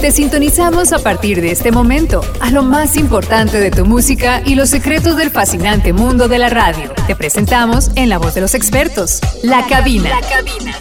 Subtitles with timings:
[0.00, 4.54] Te sintonizamos a partir de este momento a lo más importante de tu música y
[4.54, 6.92] los secretos del fascinante mundo de la radio.
[7.08, 10.10] Te presentamos en la voz de los expertos, La Cabina.
[10.10, 10.72] La Cabina.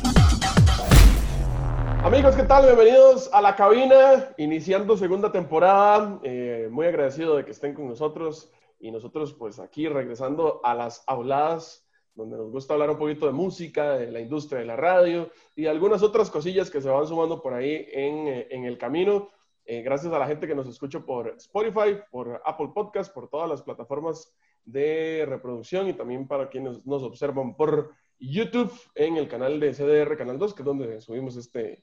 [2.03, 2.65] Amigos, ¿qué tal?
[2.65, 6.19] Bienvenidos a La Cabina, iniciando segunda temporada.
[6.21, 11.03] Eh, muy agradecido de que estén con nosotros y nosotros pues aquí regresando a las
[11.07, 11.85] habladas
[12.15, 15.67] donde nos gusta hablar un poquito de música, de la industria de la radio y
[15.67, 19.29] algunas otras cosillas que se van sumando por ahí en, eh, en el camino.
[19.63, 23.49] Eh, gracias a la gente que nos escucha por Spotify, por Apple Podcast, por todas
[23.49, 24.31] las plataformas
[24.65, 30.17] de reproducción y también para quienes nos observan por YouTube en el canal de CDR
[30.17, 31.81] Canal 2, que es donde subimos este,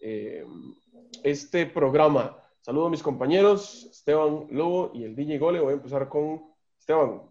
[0.00, 0.44] eh,
[1.22, 2.36] este programa.
[2.60, 5.60] Saludo a mis compañeros, Esteban Lobo y el DJ Gole.
[5.60, 6.42] Voy a empezar con
[6.78, 7.22] Esteban.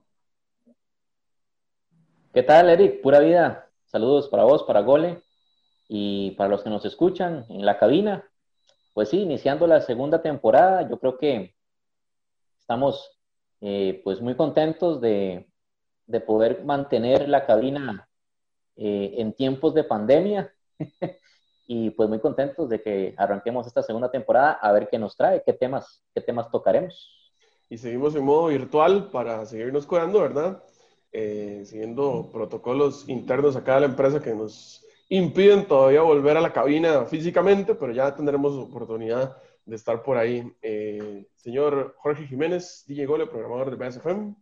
[2.33, 3.01] ¿Qué tal, Eric?
[3.01, 3.69] Pura vida.
[3.85, 5.21] Saludos para vos, para Gole
[5.93, 8.23] y para los que nos escuchan en la cabina.
[8.93, 11.53] Pues sí, iniciando la segunda temporada, yo creo que
[12.61, 13.19] estamos
[13.59, 15.49] eh, pues muy contentos de,
[16.25, 18.07] poder mantener la cabina
[18.77, 20.53] eh, en tiempos de pandemia
[21.67, 25.43] y pues muy contentos de que arranquemos esta segunda temporada a ver qué nos trae,
[25.45, 27.33] qué temas, qué temas tocaremos.
[27.69, 30.63] Y seguimos en modo virtual para seguirnos cuidando, ¿verdad?
[31.11, 34.80] Eh, siguiendo protocolos internos acá de la empresa que nos
[35.11, 40.49] impiden todavía volver a la cabina físicamente, pero ya tendremos oportunidad de estar por ahí.
[40.61, 44.33] Eh, señor Jorge Jiménez, DJ Gole, programador de BSFM.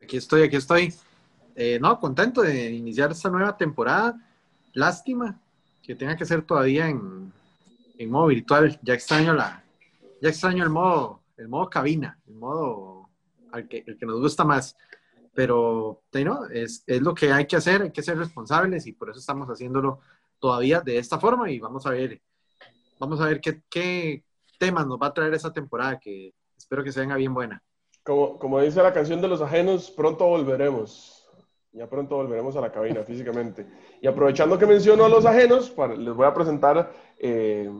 [0.00, 0.94] Aquí estoy, aquí estoy.
[1.56, 4.24] Eh, no, contento de iniciar esta nueva temporada.
[4.72, 5.40] Lástima
[5.82, 7.32] que tenga que ser todavía en,
[7.98, 8.78] en modo virtual.
[8.84, 9.64] Ya extraño la,
[10.22, 13.10] ya extraño el modo, el modo cabina, el modo
[13.50, 14.76] al que, el que nos gusta más.
[15.32, 16.46] Pero ¿no?
[16.46, 19.48] es, es lo que hay que hacer, hay que ser responsables y por eso estamos
[19.48, 20.00] haciéndolo
[20.38, 22.20] todavía de esta forma y vamos a ver,
[22.98, 24.24] vamos a ver qué, qué
[24.58, 27.62] temas nos va a traer esta temporada que espero que se venga bien buena.
[28.02, 31.16] Como, como dice la canción de los ajenos, pronto volveremos.
[31.72, 33.66] Ya pronto volveremos a la cabina físicamente.
[34.00, 37.70] Y aprovechando que menciono a los ajenos, les voy a presentar eh,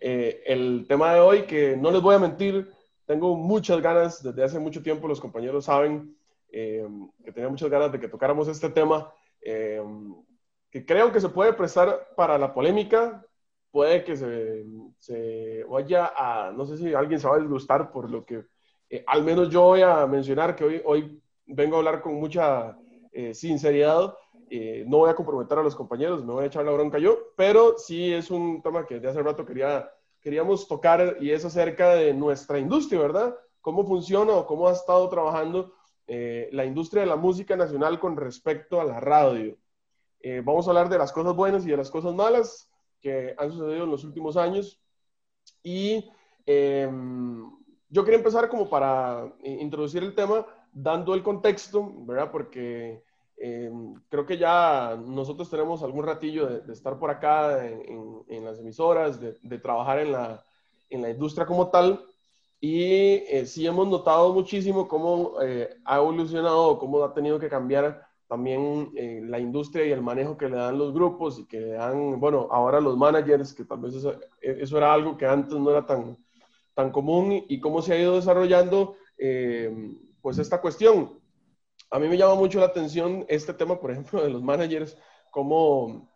[0.00, 2.70] eh, el tema de hoy, que no les voy a mentir,
[3.06, 6.16] tengo muchas ganas, desde hace mucho tiempo los compañeros saben
[6.56, 6.86] eh,
[7.24, 9.82] que tenía muchas ganas de que tocáramos este tema, eh,
[10.70, 13.26] que creo que se puede prestar para la polémica,
[13.72, 14.64] puede que se,
[14.98, 18.44] se, vaya a, no sé si alguien se va a disgustar por lo que
[18.88, 22.78] eh, al menos yo voy a mencionar, que hoy, hoy vengo a hablar con mucha
[23.32, 24.14] sinceridad,
[24.86, 27.78] no voy a comprometer a los compañeros, me voy a echar la bronca yo, pero
[27.78, 29.88] sí es un tema que de hace rato quería
[30.20, 33.36] queríamos tocar y es acerca de nuestra industria, ¿verdad?
[33.60, 35.72] ¿Cómo funciona o cómo ha estado trabajando
[36.06, 39.56] eh, la industria de la música nacional con respecto a la radio?
[40.20, 42.70] Eh, vamos a hablar de las cosas buenas y de las cosas malas
[43.00, 44.80] que han sucedido en los últimos años.
[45.62, 46.10] Y
[46.46, 47.44] em,
[47.90, 52.30] yo quería empezar como para eh, introducir el tema dando el contexto, ¿verdad?
[52.30, 53.04] Porque
[53.36, 53.70] eh,
[54.08, 59.20] creo que ya nosotros tenemos algún ratillo de, estar por acá en, en, las emisoras,
[59.20, 60.42] de, de, trabajar en la,
[60.88, 62.02] en la industria como tal.
[62.66, 62.82] Y
[63.28, 68.90] eh, sí hemos notado muchísimo cómo eh, ha evolucionado, cómo ha tenido que cambiar también
[69.28, 72.48] la industria y el manejo que le dan los grupos y que le dan, bueno,
[72.50, 76.16] ahora los managers, que tal vez eso, eso era algo que antes no era tan,
[76.72, 78.96] tan común y cómo se ha ido desarrollando
[80.22, 81.20] pues esta cuestión.
[81.90, 84.96] A mí me llama mucho la atención este tema, por ejemplo, de los managers,
[85.30, 86.10] como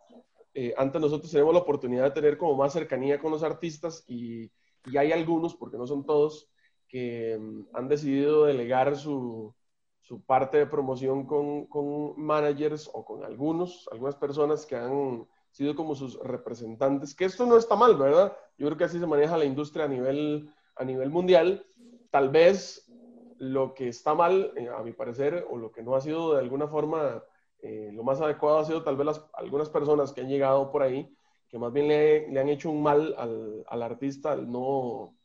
[0.55, 4.51] eh, antes nosotros tenemos la oportunidad de tener como más cercanía con los artistas y,
[4.87, 6.51] y hay algunos, porque no son todos,
[6.89, 9.55] que mm, han decidido delegar su,
[10.01, 15.75] su parte de promoción con, con, managers o con algunos, algunas personas que han sido
[15.75, 18.37] como sus representantes, que esto no está mal, ¿verdad?
[18.57, 21.67] Yo creo que así se maneja la industria a nivel, a nivel mundial.
[22.11, 22.91] Tal vez
[23.39, 26.41] lo que está mal, eh, a mi parecer, o lo que no ha sido de
[26.41, 27.23] alguna forma
[27.61, 31.13] eh, lo más adecuado ha sido tal vez algunas personas que han llegado por ahí,
[31.49, 35.17] que más bien le, han hecho un mal al, al artista al no,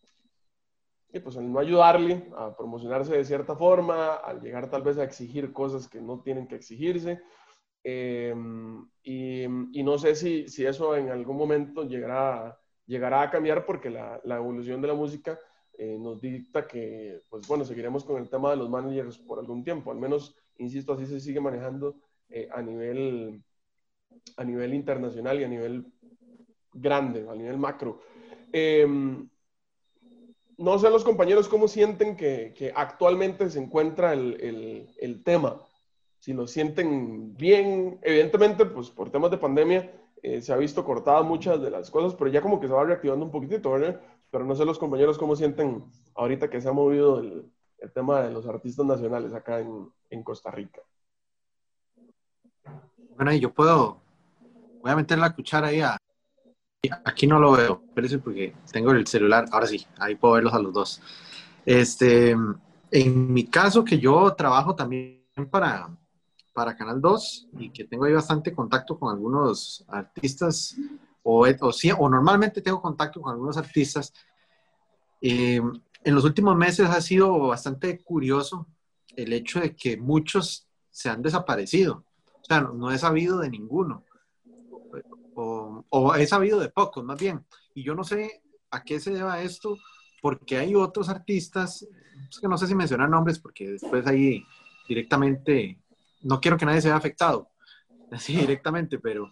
[1.23, 5.53] pues al no ayudarle a promocionarse de cierta forma, al llegar tal vez a exigir
[5.53, 7.21] cosas que no tienen que exigirse.
[7.83, 13.65] Em, y, y, no sé si, si, eso en algún momento llegará, llegará a cambiar
[13.65, 15.37] porque la, la evolución de la música
[15.77, 19.63] eh, nos dicta que, pues bueno, seguiremos con el tema de los managers por algún
[19.63, 19.91] tiempo.
[19.91, 21.95] Al menos, insisto, así se sigue manejando
[22.29, 23.43] eh, a, nivel,
[24.37, 25.85] a nivel internacional y a nivel
[26.73, 28.01] grande, a nivel macro.
[28.51, 29.27] Em,
[30.57, 35.61] no sé los compañeros cómo sienten que, actualmente se encuentra el, tema.
[36.19, 39.91] Si lo sienten bien, evidentemente, pues por temas de pandemia,
[40.21, 42.85] eh, se ha visto cortadas muchas de las cosas, pero ya como que se va
[42.85, 43.99] reactivando un poquitito, ¿verdad?
[44.31, 45.83] Pero no sé los compañeros cómo sienten
[46.15, 50.23] ahorita que se ha movido el, el tema de los artistas nacionales acá en, en
[50.23, 50.81] Costa Rica.
[53.15, 54.01] Bueno, y yo puedo,
[54.81, 55.97] voy a meter la cuchara ahí a,
[57.05, 60.59] aquí no lo veo, espérense porque tengo el celular, ahora sí, ahí puedo verlos a
[60.59, 61.01] los dos.
[61.65, 62.31] Este,
[62.91, 65.89] en mi caso, que yo trabajo también para,
[66.53, 70.75] para Canal 2 y que tengo ahí bastante contacto con algunos artistas,
[71.23, 74.13] o, o, sí, o normalmente tengo contacto con algunos artistas,
[75.21, 75.61] eh,
[76.03, 78.67] en los últimos meses ha sido bastante curioso
[79.15, 82.03] el hecho de que muchos se han desaparecido.
[82.41, 84.03] O sea, no, no he sabido de ninguno.
[85.35, 87.45] O, o, he sabido de pocos, más bien.
[87.73, 88.41] Y yo no sé
[88.71, 89.77] a qué se deba esto,
[90.21, 91.87] porque hay otros artistas,
[92.29, 94.43] es que no sé si mencionar nombres, porque después ahí
[94.87, 95.79] directamente,
[96.21, 97.49] no quiero que nadie se vea afectado,
[98.11, 99.29] así directamente, pero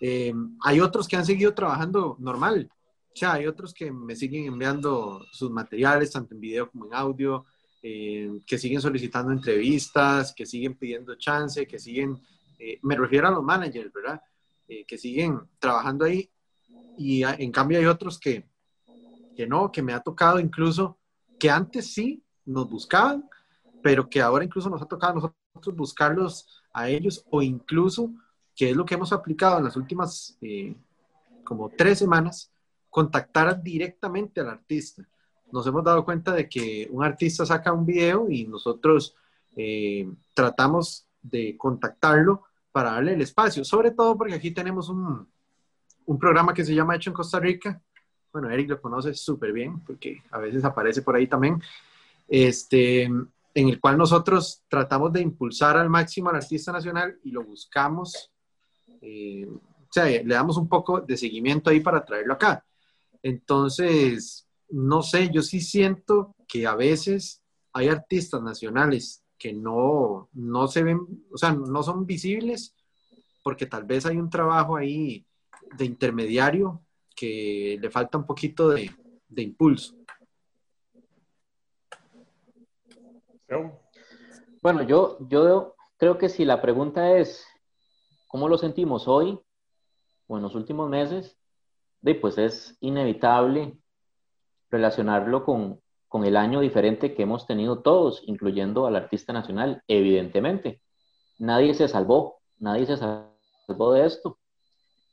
[0.00, 2.70] eh, hay otros que han seguido trabajando normal.
[3.14, 6.94] O sea, hay otros que me siguen enviando sus materiales, tanto en video como en
[6.94, 7.46] audio,
[7.80, 12.20] eh, que siguen solicitando entrevistas, que siguen pidiendo chance, que siguen,
[12.58, 14.20] eh, me refiero a los managers, ¿verdad?
[14.66, 16.30] Eh, que siguen trabajando ahí.
[16.96, 18.48] Y en cambio hay otros que,
[19.36, 20.98] que no, que me ha tocado incluso,
[21.38, 23.28] que antes sí nos buscaban,
[23.82, 28.10] pero que ahora incluso nos ha tocado a nosotros buscarlos a ellos o incluso,
[28.56, 30.74] que es lo que hemos aplicado en las últimas eh,
[31.44, 32.50] como tres semanas,
[32.88, 35.06] contactar directamente al artista.
[35.52, 39.14] Nos hemos dado cuenta de que un artista saca un video y nosotros
[39.56, 45.28] eh, tratamos de contactarlo para darle el espacio, sobre todo porque aquí tenemos un,
[46.06, 47.80] un programa que se llama Hecho en Costa Rica.
[48.32, 51.62] Bueno, Eric lo conoce súper bien porque a veces aparece por ahí también.
[52.26, 57.44] Este, en el cual nosotros tratamos de impulsar al máximo al artista nacional y lo
[57.44, 58.32] buscamos,
[59.00, 62.64] eh, o sea, le damos un poco de seguimiento ahí para traerlo acá.
[63.22, 67.40] Entonces, no sé, yo sí siento que a veces
[67.72, 71.00] hay artistas nacionales que no, no se ven,
[71.30, 72.74] o sea, no son visibles
[73.42, 75.26] porque tal vez hay un trabajo ahí
[75.76, 76.80] de intermediario
[77.14, 78.90] que le falta un poquito de,
[79.28, 79.94] de impulso.
[84.62, 87.46] Bueno, yo, yo creo que si la pregunta es,
[88.28, 89.38] ¿cómo lo sentimos hoy
[90.26, 91.36] o en los últimos meses?
[92.18, 93.76] pues es inevitable
[94.70, 95.82] relacionarlo con,
[96.14, 100.80] con el año diferente que hemos tenido todos, incluyendo al artista nacional, evidentemente.
[101.40, 104.38] Nadie se salvó, nadie se salvó de esto.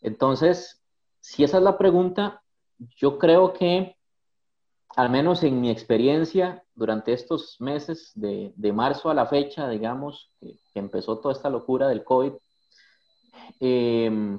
[0.01, 0.79] Entonces,
[1.19, 2.43] si esa es la pregunta,
[2.97, 3.97] yo creo que,
[4.89, 10.59] al menos en mi experiencia, durante estos meses de, marzo a la fecha, digamos, que,
[10.75, 12.33] empezó toda esta locura del COVID,
[13.59, 14.37] eh,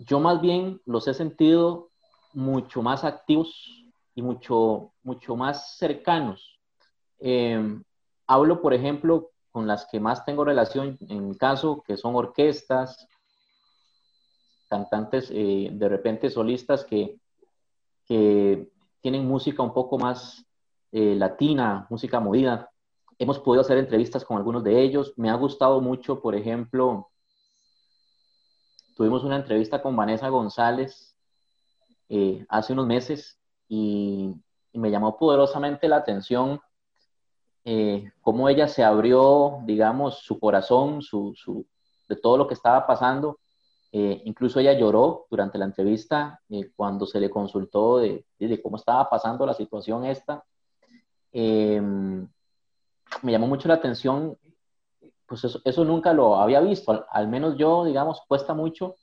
[0.00, 1.88] yo más bien los he sentido
[2.34, 3.81] mucho más activos
[4.14, 6.58] y mucho, mucho más cercanos.
[7.18, 7.80] Eh,
[8.26, 13.06] hablo, por ejemplo, con las que más tengo relación en mi caso, que son orquestas,
[14.68, 17.18] cantantes, eh, de repente solistas que,
[18.06, 18.68] que,
[19.02, 20.46] tienen música un poco más
[20.92, 22.70] eh, latina, música movida.
[23.18, 25.12] Hemos podido hacer entrevistas con algunos de ellos.
[25.16, 27.10] Me ha gustado mucho, por ejemplo,
[28.94, 31.16] tuvimos una entrevista con Vanessa González,
[32.08, 33.41] eh, hace unos meses
[33.72, 34.34] y,
[34.74, 36.60] me llamó poderosamente la atención
[37.64, 41.66] eh, cómo ella se abrió, digamos, su corazón, su, su,
[42.08, 43.38] de todo lo que estaba pasando.
[43.92, 48.76] Eh, incluso ella lloró durante la entrevista eh, cuando se le consultó de, de, cómo
[48.76, 50.42] estaba pasando la situación esta.
[51.30, 52.26] Em,
[53.22, 54.36] me llamó mucho la atención,
[55.26, 58.96] pues eso, eso nunca lo había visto, al, al menos yo, digamos, cuesta mucho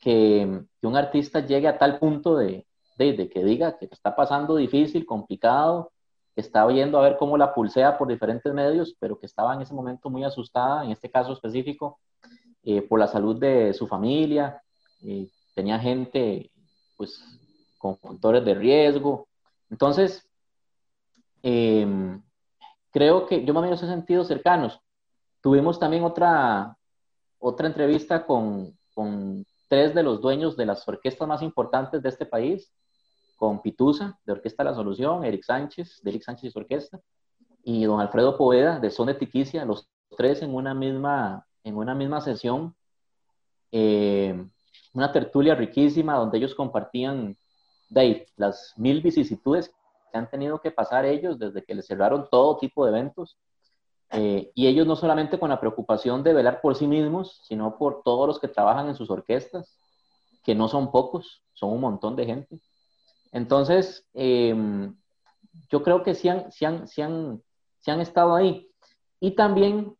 [0.00, 2.65] que, que, un artista llegue a tal punto de,
[2.96, 5.92] de, de, que diga que está pasando difícil, complicado,
[6.34, 9.62] que está viendo a ver cómo la pulsea por diferentes medios, pero que estaba en
[9.62, 11.98] ese momento muy asustada, en este caso específico,
[12.62, 14.62] eh, por la salud de su familia,
[15.02, 16.50] eh, tenía gente
[16.96, 17.22] pues
[17.78, 19.28] con factores de riesgo.
[19.70, 20.28] Entonces,
[21.42, 21.86] eh,
[22.90, 24.80] creo que yo más o menos he sentido cercanos.
[25.40, 26.76] Tuvimos también otra,
[27.38, 32.26] otra entrevista con, con tres de los dueños de las orquestas más importantes de este
[32.26, 32.72] país,
[33.36, 37.00] con Pitusa, de Orquesta La Solución, Eric Sánchez, de Eric Sánchez y su orquesta,
[37.62, 41.94] y don Alfredo Poveda, de Son de Tiquicia, los tres en una misma, en una
[41.94, 42.74] misma sesión,
[43.72, 44.46] eh,
[44.94, 47.36] una tertulia riquísima donde ellos compartían
[47.88, 49.68] de las mil vicisitudes
[50.10, 53.36] que han tenido que pasar ellos desde que les cerraron todo tipo de eventos,
[54.10, 58.02] eh, y ellos no solamente con la preocupación de velar por sí mismos, sino por
[58.02, 59.76] todos los que trabajan en sus orquestas,
[60.44, 62.60] que no son pocos, son un montón de gente.
[63.36, 64.96] Entonces, em,
[65.68, 67.42] yo creo que sí han, sí, han, sí, han,
[67.80, 68.66] sí han estado ahí.
[69.20, 69.94] Y también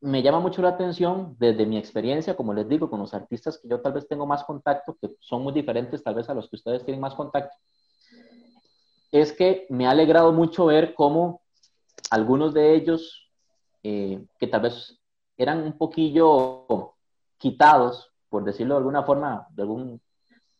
[0.00, 3.68] me llama mucho la atención desde mi experiencia, como les digo, con los artistas que
[3.68, 6.56] yo tal vez tengo más contacto, que son muy diferentes tal vez a los que
[6.56, 7.54] ustedes tienen más contacto,
[9.12, 11.42] es que me ha alegrado mucho ver cómo
[12.10, 13.30] algunos de ellos,
[13.82, 14.98] eh, que tal vez
[15.36, 16.94] eran un poquillo
[17.36, 20.00] quitados, por decirlo de alguna forma, de algún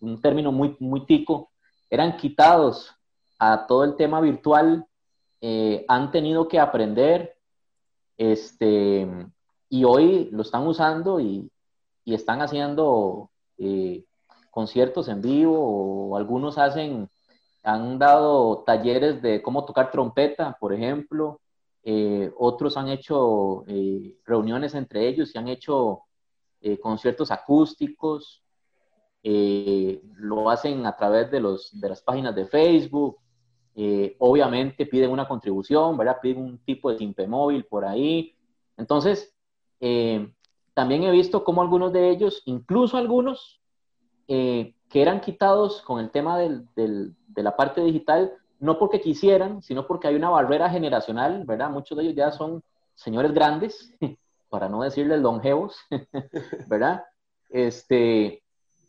[0.00, 1.52] un término muy, muy tico,
[1.90, 2.94] eran quitados
[3.38, 4.86] a todo el tema virtual,
[5.40, 7.36] eh, han tenido que aprender,
[8.16, 9.06] este,
[9.68, 11.50] y hoy lo están usando y,
[12.04, 14.04] y están haciendo eh,
[14.50, 17.08] conciertos en vivo, algunos hacen,
[17.62, 21.40] han dado talleres de cómo tocar trompeta, por ejemplo,
[21.84, 23.64] eh, otros han hecho
[24.24, 26.02] reuniones entre ellos y han hecho
[26.82, 28.42] conciertos acústicos,
[29.22, 33.18] lo hacen a través de, los, de las páginas de Facebook,
[33.80, 36.18] eh, obviamente piden una contribución, ¿verdad?
[36.20, 38.34] Piden un tipo de simpe móvil por ahí.
[38.76, 39.32] Entonces,
[39.78, 40.32] eh,
[40.74, 43.60] también he visto cómo algunos de ellos, incluso algunos
[44.26, 49.00] eh, que eran quitados con el tema del, del, de la parte digital, no porque
[49.00, 51.70] quisieran, sino porque hay una barrera generacional, ¿verdad?
[51.70, 52.64] Muchos de ellos ya son
[52.96, 53.94] señores grandes,
[54.48, 55.78] para no decirles longevos,
[56.68, 57.04] ¿verdad?
[57.48, 58.42] Este,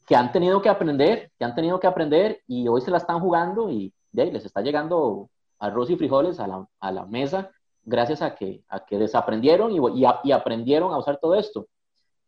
[0.09, 3.19] que han tenido que aprender, que han tenido que aprender y hoy se la están
[3.19, 7.51] jugando y de ahí les está llegando arroz y frijoles a la, mesa
[7.83, 11.67] gracias a que, a que desaprendieron y, y, aprendieron a usar todo esto.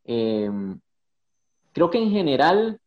[0.03, 0.79] Em,
[1.73, 2.79] creo que en general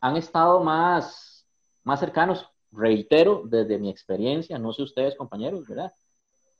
[0.00, 1.46] han estado más,
[1.84, 5.92] más cercanos, reitero, desde mi experiencia, no sé ustedes compañeros, ¿verdad?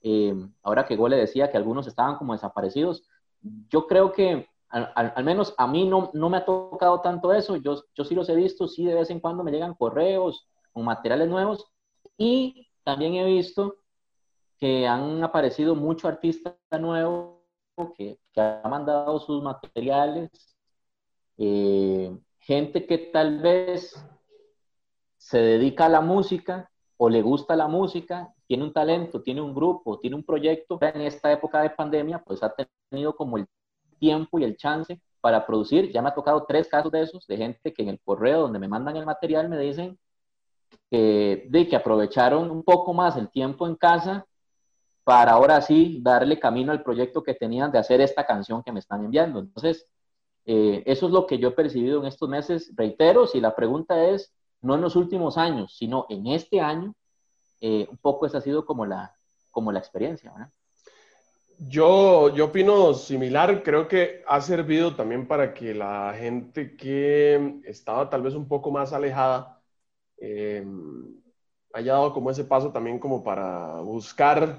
[0.03, 3.03] Em, ahora que Gole decía que algunos estaban como desaparecidos,
[3.71, 7.83] yo creo que al, menos a mí no, no, me ha tocado tanto eso, yo,
[7.95, 11.29] yo sí los he visto, sí de vez en cuando me llegan correos con materiales
[11.29, 11.67] nuevos.
[12.17, 13.77] Y también he visto
[14.59, 17.39] que han aparecido muchos artistas nuevos
[17.97, 20.31] que, que han mandado sus materiales,
[21.37, 23.95] eh, gente que tal vez
[25.17, 29.55] se dedica a la música o le gusta la música, tiene un talento, tiene un
[29.55, 32.53] grupo, tiene un proyecto, en esta época de pandemia, pues ha
[32.91, 33.47] tenido como el
[33.99, 35.91] tiempo y el chance para producir.
[35.93, 38.59] Ya me ha tocado tres casos de esos, de gente que en el correo donde
[38.59, 39.99] me mandan el material me dicen,
[40.91, 44.27] que, de que aprovecharon un poco más el tiempo en casa
[45.05, 48.81] para ahora sí darle camino al proyecto que tenían de hacer esta canción que me
[48.81, 49.39] están enviando.
[49.39, 49.87] Entonces,
[50.45, 52.73] eh, eso es lo que yo he percibido en estos meses.
[52.77, 56.95] Reitero, si la pregunta es, no en los últimos años, sino en este año,
[57.61, 59.15] eh, un poco esa ha sido como la,
[59.51, 60.33] como la experiencia.
[61.61, 68.09] Yo, yo opino similar, creo que ha servido también para que la gente que estaba
[68.09, 69.61] tal vez un poco más alejada
[70.19, 70.65] eh,
[71.73, 74.57] haya dado como ese paso también como para buscar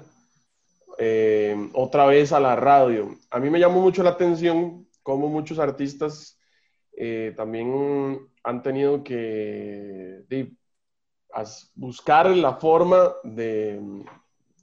[0.98, 3.16] eh, otra vez a la radio.
[3.30, 6.38] A mí me llamó mucho la atención cómo muchos artistas
[6.92, 10.22] eh, también han tenido que
[11.74, 13.80] buscar la forma de,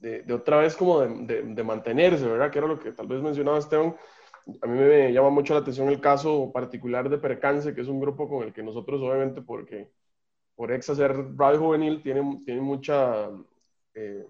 [0.00, 2.50] de, otra vez como de, de, mantenerse, ¿verdad?
[2.50, 3.96] Que era lo que tal vez mencionaba Esteban.
[4.62, 8.00] A mí me llama mucho la atención el caso particular de Percance, que es un
[8.00, 9.90] grupo con el que nosotros obviamente porque
[10.58, 13.30] por ex hacer radio juvenil, tiene, tiene mucha,
[13.94, 14.26] eh,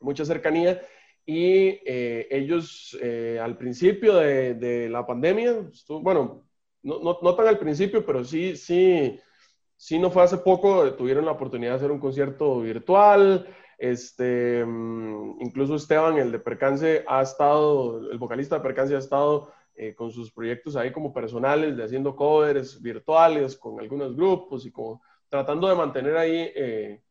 [0.00, 0.82] mucha cercanía.
[1.24, 6.44] Y eh, ellos eh, al principio de, de la pandemia, bueno,
[6.82, 9.20] no, no, no, tan al principio, pero sí, sí,
[9.76, 13.46] sí, no fue hace poco, tuvieron la oportunidad de hacer un concierto virtual.
[13.78, 19.52] Este, mm, incluso Esteban, el de Percance, ha estado, el vocalista de Percance ha estado
[19.94, 25.02] con sus proyectos ahí como personales, de haciendo covers virtuales con algunos grupos y como
[25.28, 27.02] tratando de mantener ahí eh,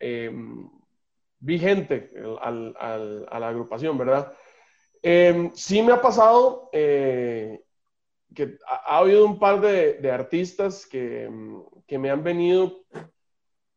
[0.00, 0.30] eh,
[1.38, 2.10] vigente
[2.40, 4.32] a la agrupación, ¿verdad?
[5.02, 11.30] Eh, sí me ha pasado que ha, habido un par de, de artistas que,
[11.86, 12.84] que, me han venido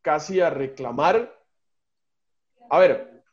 [0.01, 1.38] casi a reclamar.
[2.69, 3.23] A ver,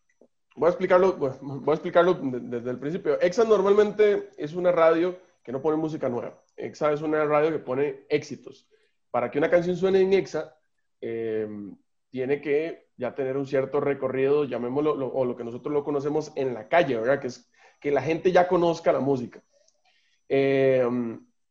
[0.55, 3.21] voy a explicarlo, voy a explicarlo desde el principio.
[3.21, 6.43] EXA normalmente es una radio que no pone música nueva.
[6.57, 8.69] EXA es una radio que pone éxitos
[9.17, 10.55] para que una canción suene en EXA,
[11.01, 11.49] eh,
[12.11, 16.53] tiene que ya tener un cierto recorrido, llamémoslo, o lo que nosotros lo conocemos en
[16.53, 17.21] la calle, ¿verdad?
[17.21, 17.51] Que es
[17.81, 19.43] que la gente ya conozca la música.
[20.29, 20.87] Eh,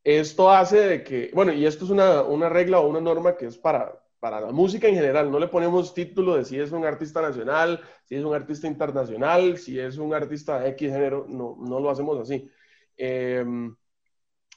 [0.03, 3.57] esto hace que, bueno, y esto es una, una, regla o una norma que es
[3.57, 7.21] para, para la música en general, no le ponemos título de si es un artista
[7.21, 11.79] nacional, si es un artista internacional, si es un artista de X género, no, no
[11.79, 12.49] lo hacemos así.
[12.97, 13.45] Eh,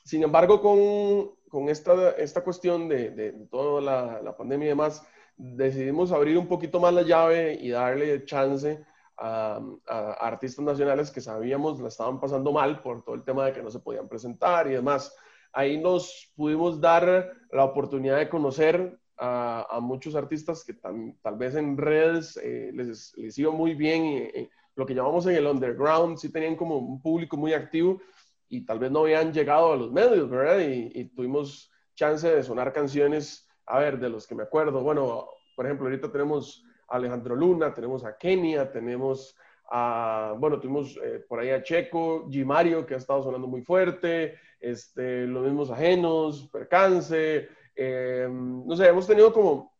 [0.05, 5.07] sin embargo, con con esta, esta cuestión de, de toda la, la, pandemia y demás,
[5.37, 8.83] decidimos abrir un poquito más la llave y darle chance
[9.19, 13.53] a, a, artistas nacionales que sabíamos la estaban pasando mal por todo el tema de
[13.53, 15.15] que no se podían presentar y demás.
[15.53, 21.77] Ahí nos pudimos dar la oportunidad de conocer a, muchos artistas que tal vez en
[21.77, 24.49] redes eh, les, les, iba muy bien, y,
[24.79, 28.01] lo que llamamos en el underground, sí tenían como un público muy activo
[28.49, 30.61] y tal vez no habían llegado a los medios, ¿verdad?
[30.61, 34.81] Y, tuvimos chance de sonar canciones, a ver, de los que me acuerdo.
[34.81, 39.37] Bueno, por ejemplo, ahorita tenemos a Alejandro Luna, tenemos a Kenia, tenemos
[39.69, 42.87] a, bueno, tuvimos eh, por ahí a Checo, G.
[42.87, 47.49] Que ha estado sonando muy fuerte, este, los mismos ajenos, Percance,
[47.79, 49.75] eh, no sé, hemos tenido como,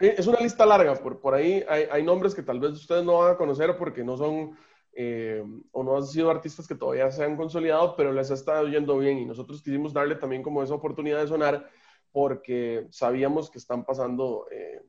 [0.00, 3.04] eh, es una lista larga, por, por ahí hay, hay nombres que tal vez ustedes
[3.04, 4.56] no van a conocer porque no son
[4.92, 8.66] eh, o no han sido artistas que todavía se han consolidado, pero les ha estado
[8.66, 11.70] yendo bien y nosotros quisimos darle también como esa oportunidad de sonar
[12.10, 14.82] porque sabíamos que están pasando eh,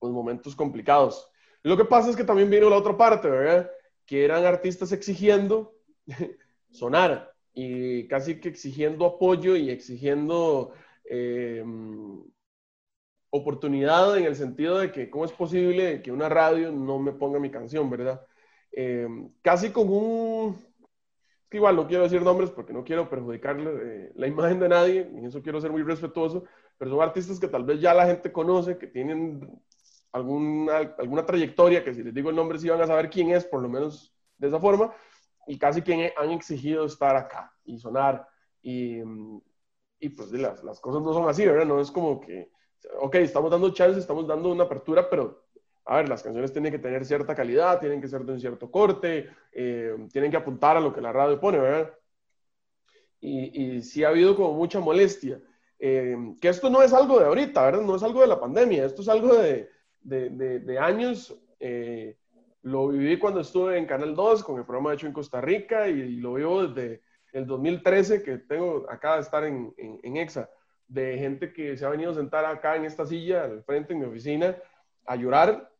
[0.00, 1.30] pues, momentos complicados.
[1.62, 3.70] Lo que pasa es que también vino la otra parte, ¿verdad?
[4.04, 5.76] Que eran artistas exigiendo
[6.70, 10.72] sonar y casi que exigiendo apoyo y exigiendo
[11.10, 11.64] eh,
[13.30, 17.38] oportunidad en el sentido de que cómo es posible que una radio no me ponga
[17.38, 18.26] mi canción, ¿verdad?
[18.76, 19.08] eh,
[19.42, 20.54] casi con un,
[21.42, 24.68] es que igual no quiero decir nombres porque no quiero perjudicarle eh, la imagen de
[24.68, 26.44] nadie, y eso quiero ser muy respetuoso,
[26.76, 29.48] pero son artistas que tal vez ya la gente conoce, que tienen
[30.12, 33.46] alguna, alguna trayectoria, que si les digo el nombre sí van a saber quién es,
[33.46, 34.94] por lo menos de esa forma,
[35.46, 38.28] y casi que han exigido estar acá y sonar,
[38.60, 39.00] y,
[39.98, 41.66] y pues las, las cosas no son así, ¿verdad?
[41.66, 42.50] No es como que,
[43.00, 45.46] ok, estamos dando chance, estamos dando una apertura, pero
[45.86, 48.70] a ver, las canciones tienen que tener cierta calidad, tienen que ser de un cierto
[48.70, 51.94] corte, eh, tienen que apuntar a lo que la radio pone, ¿verdad?
[53.20, 55.40] Y, y sí ha habido como mucha molestia.
[55.78, 57.82] Eh, que esto no es algo de ahorita, ¿verdad?
[57.82, 61.36] No es algo de la pandemia, esto es algo de, de, de, de años.
[61.60, 62.16] Eh,
[62.62, 66.00] lo viví cuando estuve en Canal 2 con el programa hecho en Costa Rica y,
[66.00, 67.02] y lo vivo desde
[67.36, 70.48] el 2013 que tengo acá de estar en, en, en EXA,
[70.88, 74.00] de gente que se ha venido a sentar acá en esta silla al frente en
[74.00, 74.56] mi oficina
[75.04, 75.70] a llorar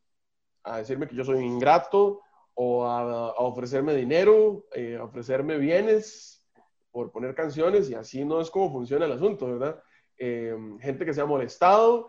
[0.64, 2.20] a decirme que yo soy ingrato
[2.54, 6.44] o a, a ofrecerme dinero, eh, a ofrecerme bienes
[6.90, 9.82] por poner canciones y así no es como funciona el asunto, ¿verdad?
[10.18, 12.08] Eh, gente que se ha molestado,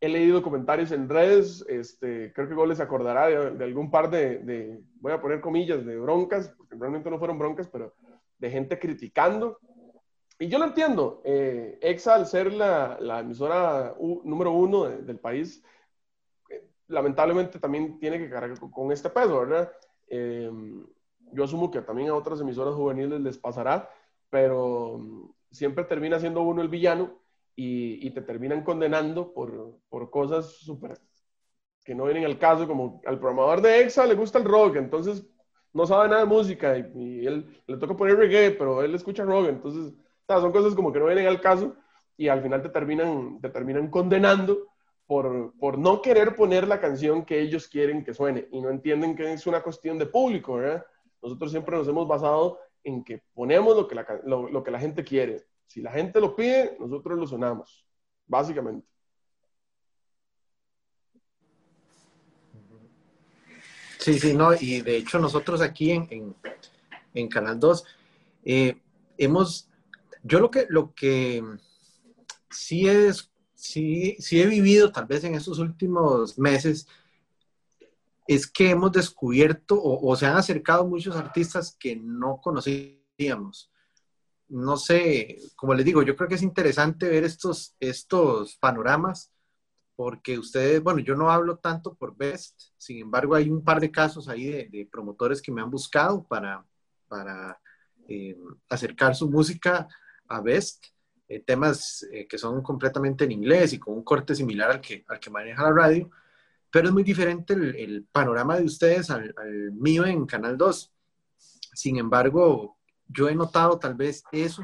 [0.00, 4.08] he leído comentarios en redes, este, creo que Goles se acordará de, de algún par
[4.08, 7.94] de, de, voy a poner comillas, de broncas, porque realmente no fueron broncas, pero
[8.38, 9.58] de gente criticando.
[10.38, 13.94] Y yo lo entiendo, eh, EXA al ser la, la emisora
[14.24, 15.62] número uno de, del país,
[16.88, 19.72] lamentablemente también tiene que cargar con este peso, ¿verdad?
[20.08, 20.50] Eh,
[21.32, 23.88] yo asumo que también a otras emisoras juveniles les pasará,
[24.30, 27.18] pero siempre termina siendo uno el villano
[27.54, 30.98] y, y te terminan condenando por, por cosas súper
[31.86, 35.24] que no vienen al caso, como al programador de EXA le gusta el rock, entonces
[35.76, 39.48] no sabe nada de música y, él le toca poner reggae, pero él escucha rock,
[39.48, 39.92] entonces
[40.28, 41.76] o son cosas como que no vienen al caso
[42.16, 44.68] y al final te terminan, te terminan condenando
[45.06, 49.14] por, por, no querer poner la canción que ellos quieren que suene y no entienden
[49.14, 50.58] que es una cuestión de público.
[51.22, 54.80] Nosotros siempre nos hemos basado en que ponemos lo que la, lo, lo que la
[54.80, 55.44] gente quiere.
[55.66, 57.86] Si la gente lo pide, nosotros lo sonamos,
[58.26, 58.88] básicamente.
[64.06, 66.36] Sí, sí, no, y de hecho nosotros aquí en, en,
[67.12, 67.84] en Canal 2
[68.44, 68.80] eh,
[69.18, 69.68] hemos,
[70.22, 71.42] yo lo que, lo que
[72.48, 76.86] sí es sí, sí he vivido tal vez en estos últimos meses
[78.28, 83.72] es que hemos descubierto o, o, se han acercado muchos artistas que no conocíamos.
[84.48, 89.32] No sé, como les digo, yo creo que es interesante ver estos, estos panoramas
[89.96, 93.90] porque ustedes, bueno, yo no hablo tanto por Best, sin embargo hay un par de
[93.90, 96.64] casos ahí de, de promotores que me han buscado para,
[97.08, 97.58] para
[98.06, 98.36] eh,
[98.68, 99.88] acercar su música
[100.28, 100.86] a Best
[101.28, 105.04] eh, temas eh, que son completamente en inglés y con un corte similar al que,
[105.08, 106.08] al que maneja la radio,
[106.70, 110.92] pero es muy diferente el, el panorama de ustedes al, al, mío en Canal 2.
[111.74, 112.78] Sin embargo,
[113.08, 114.62] yo he notado tal vez eso,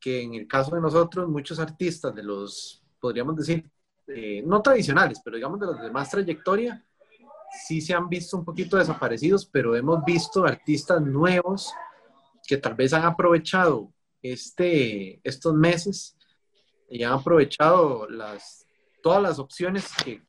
[0.00, 3.70] que en el caso de nosotros, muchos artistas de los, podríamos decir,
[4.08, 6.84] eh, no tradicionales, pero digamos de los de más trayectoria,
[7.66, 11.72] sí se han visto un poquito desaparecidos, pero hemos visto artistas nuevos
[12.46, 16.16] que tal vez han aprovechado este, estos meses
[16.88, 18.66] y han aprovechado las,
[19.02, 20.22] todas las opciones que,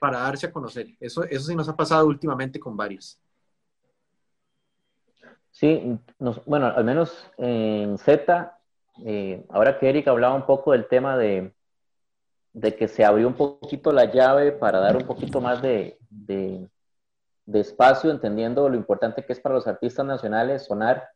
[0.00, 0.88] para darse a conocer.
[1.00, 3.18] Eso, eso sí nos ha pasado últimamente con varios.
[5.50, 5.98] Sí,
[6.44, 8.56] bueno, al menos en Z
[9.04, 11.52] eh, ahora que Eric hablaba un poco del tema de,
[12.56, 16.70] de que se abrió un poquito la llave para dar un poquito más de, de,
[17.52, 21.06] espacio, entendiendo lo importante que es para los artistas nacionales sonar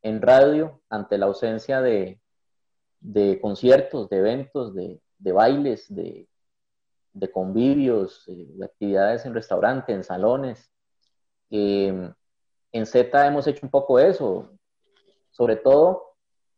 [0.00, 2.18] en radio ante la ausencia de,
[3.00, 6.26] de conciertos, de eventos, de, de bailes, de,
[7.12, 10.72] de convivios, eh, de actividades en restaurantes, en salones.
[11.50, 12.12] Eh,
[12.72, 14.52] en Z hemos hecho un poco eso,
[15.32, 16.14] sobre todo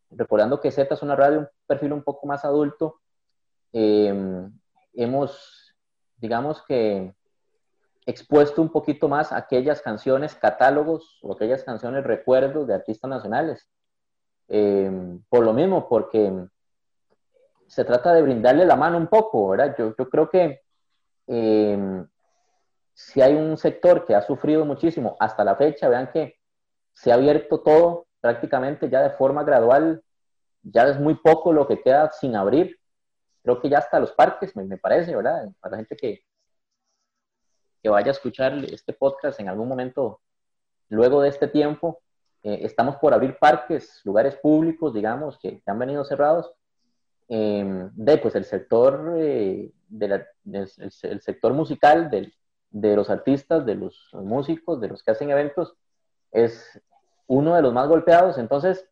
[0.09, 3.01] recordando que Z es una radio, un perfil un poco más adulto,
[3.73, 4.49] eh,
[4.95, 5.75] hemos,
[6.17, 7.15] digamos que,
[8.07, 13.69] expuesto un poquito más aquellas canciones, catálogos o aquellas canciones recuerdos de artistas nacionales.
[15.29, 16.33] por lo mismo, porque
[17.71, 19.77] se trata de brindarle la mano un poco, ¿verdad?
[19.79, 20.61] Yo, yo creo que
[21.29, 22.05] eh,
[22.93, 26.35] si hay un sector que ha sufrido muchísimo hasta la fecha, vean que
[26.93, 30.03] se ha abierto todo prácticamente ya de forma gradual,
[30.65, 32.80] ya es muy poco lo que queda sin abrir.
[33.43, 35.51] Creo que ya hasta los parques, me, parece, ¿verdad?
[35.61, 36.23] Para la gente que,
[37.83, 40.21] que vaya a escuchar este podcast en algún momento,
[40.89, 42.03] luego de este tiempo,
[42.43, 46.55] eh, estamos por abrir parques, lugares públicos, digamos, que han venido cerrados,
[47.33, 54.11] Em, de pues el sector, eh, de el, sector musical de los artistas, de los
[54.15, 55.77] músicos, de los que hacen eventos,
[56.33, 56.83] es
[57.29, 58.37] uno de los más golpeados.
[58.37, 58.85] Entonces,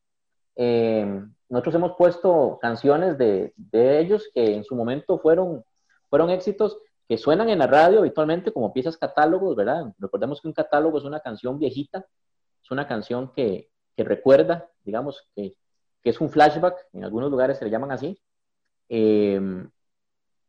[0.55, 5.65] em, nosotros hemos puesto canciones de, de, ellos que en su momento fueron,
[6.11, 9.93] fueron éxitos que suenan en la radio habitualmente como piezas catálogos, ¿verdad?
[9.99, 12.07] Recordemos que un catálogo es una canción viejita,
[12.63, 15.57] es una canción que, que recuerda, digamos, que,
[16.03, 18.21] que, es un flashback, en algunos lugares se le llaman así,
[18.89, 19.71] Em,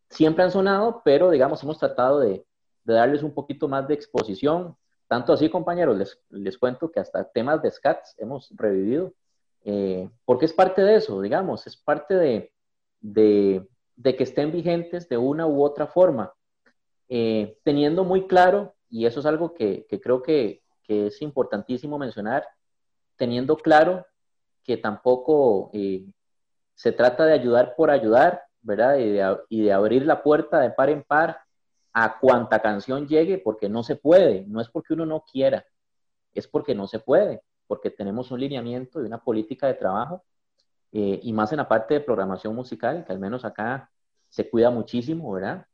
[0.10, 2.46] siempre han sonado, pero digamos, hemos tratado de,
[2.86, 4.76] darles un poquito más de exposición.
[5.08, 9.14] Tanto así, compañeros, les, les cuento que hasta temas de scats hemos revivido,
[9.66, 12.52] eh, porque es parte de eso, digamos, es parte de,
[14.04, 16.34] que estén vigentes de una u otra forma,
[17.08, 22.48] eh, teniendo muy claro, y eso es algo que, creo que, es importantísimo mencionar,
[23.16, 24.08] teniendo claro
[24.64, 26.04] que tampoco eh,
[26.74, 28.98] se trata de ayudar por ayudar, ¿verdad?
[28.98, 31.42] Y de, abrir la puerta de par en par
[31.94, 35.64] a cuanta canción llegue, porque no se puede, no es porque uno no quiera,
[36.34, 40.24] es porque no se puede, porque tenemos un lineamiento y una política de trabajo,
[40.92, 43.92] eh, y más en la parte de programación musical, que al menos acá
[44.28, 45.68] se cuida muchísimo, ¿verdad?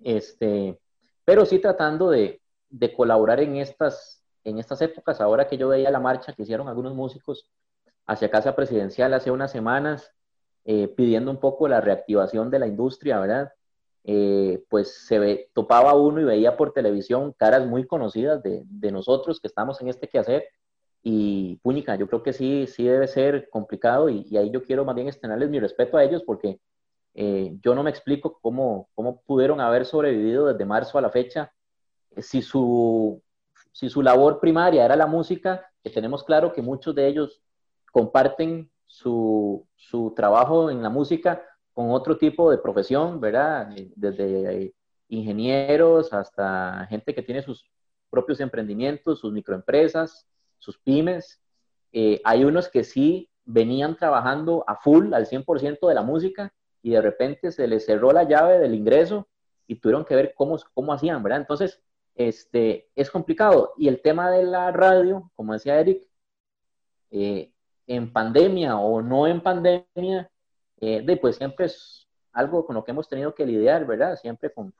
[0.00, 0.78] Este,
[1.24, 5.90] pero sí tratando de, de colaborar en estas, en estas épocas, ahora que yo veía
[5.90, 7.50] la marcha que hicieron algunos músicos
[8.06, 10.12] hacia Casa Presidencial hace unas semanas,
[10.64, 13.52] eh, pidiendo un poco la reactivación de la industria, ¿verdad?
[14.04, 18.92] Eh, pues se ve, topaba uno y veía por televisión caras muy conocidas de, de,
[18.92, 20.44] nosotros que estamos en este quehacer.
[21.02, 24.84] Y Púnica, yo creo que sí, sí debe ser complicado y, y ahí yo quiero
[24.84, 26.60] más bien externarles mi respeto a ellos porque
[27.14, 31.52] eh, yo no me explico cómo, cómo pudieron haber sobrevivido desde marzo a la fecha
[32.18, 33.22] si su,
[33.72, 37.42] si su labor primaria era la música, que tenemos claro que muchos de ellos
[37.92, 43.72] comparten su, su, trabajo en la música con otro tipo de profesión, ¿verdad?
[43.76, 44.74] Eh, desde eh,
[45.08, 47.64] ingenieros hasta gente que tiene sus
[48.10, 50.26] propios emprendimientos, sus microempresas,
[50.60, 51.40] sus pymes.
[51.92, 56.90] Eh, hay unos que sí venían trabajando a full, al 100% de la música, y
[56.90, 59.26] de repente se les cerró la llave del ingreso
[59.66, 61.40] y tuvieron que ver cómo, cómo hacían, ¿verdad?
[61.40, 61.82] Entonces,
[62.14, 63.74] este, es complicado.
[63.76, 66.06] Y el tema de la radio, como decía Eric,
[67.10, 67.52] eh,
[67.86, 70.30] en pandemia o no en pandemia,
[70.80, 74.16] eh, de, pues siempre es algo con lo que hemos tenido que lidiar, ¿verdad?
[74.16, 74.72] Siempre con,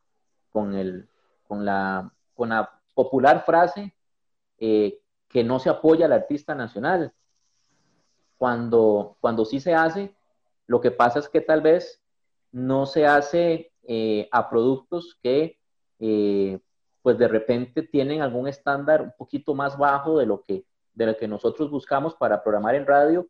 [0.51, 1.09] con, el,
[1.47, 3.95] con, la, con la popular frase
[4.59, 5.00] eh,
[5.31, 7.15] que no se apoya al artista nacional.
[8.37, 10.15] Cuando, cuando sí se hace,
[10.67, 12.03] lo que pasa es que tal vez
[12.53, 15.59] no se hace eh, a productos que
[17.03, 20.65] pues de repente tienen algún estándar un poquito más bajo de lo que
[20.95, 23.29] de lo que nosotros buscamos para programar en radio,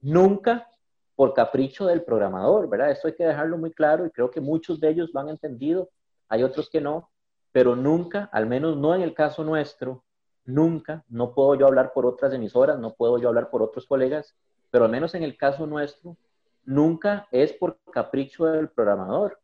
[0.00, 0.68] nunca
[1.14, 2.90] por capricho del programador, ¿verdad?
[2.90, 5.90] Esto hay que dejarlo muy claro y creo que muchos de ellos lo han entendido,
[6.28, 7.10] hay otros que no,
[7.52, 10.03] pero nunca, al menos no en el caso nuestro,
[10.44, 14.34] nunca, no puedo yo hablar por otras emisoras, no puedo yo hablar por otros colegas,
[14.70, 16.16] pero al menos en el caso nuestro,
[16.64, 19.38] nunca es por capricho del programador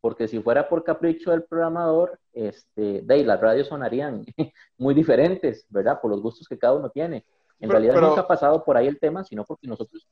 [0.00, 4.24] porque si fuera por capricho del programador, este, de ahí las radios sonarían
[4.78, 6.00] muy diferentes, ¿verdad?
[6.00, 7.24] Por los gustos que cada uno tiene.
[7.60, 10.06] En realidad nunca ha pasado por ahí el tema, sino porque nosotros...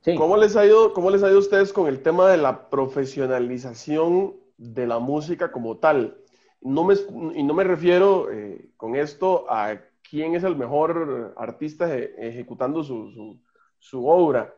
[0.00, 0.14] Sí.
[0.14, 2.70] ¿Cómo, les ha ido, ¿Cómo les ha ido a ustedes con el tema de la
[2.70, 6.16] profesionalización de la música como tal?
[6.60, 6.94] No me,
[7.34, 13.40] y no me refiero eh, con esto a quién es el mejor artista ejecutando su,
[13.78, 14.54] su obra.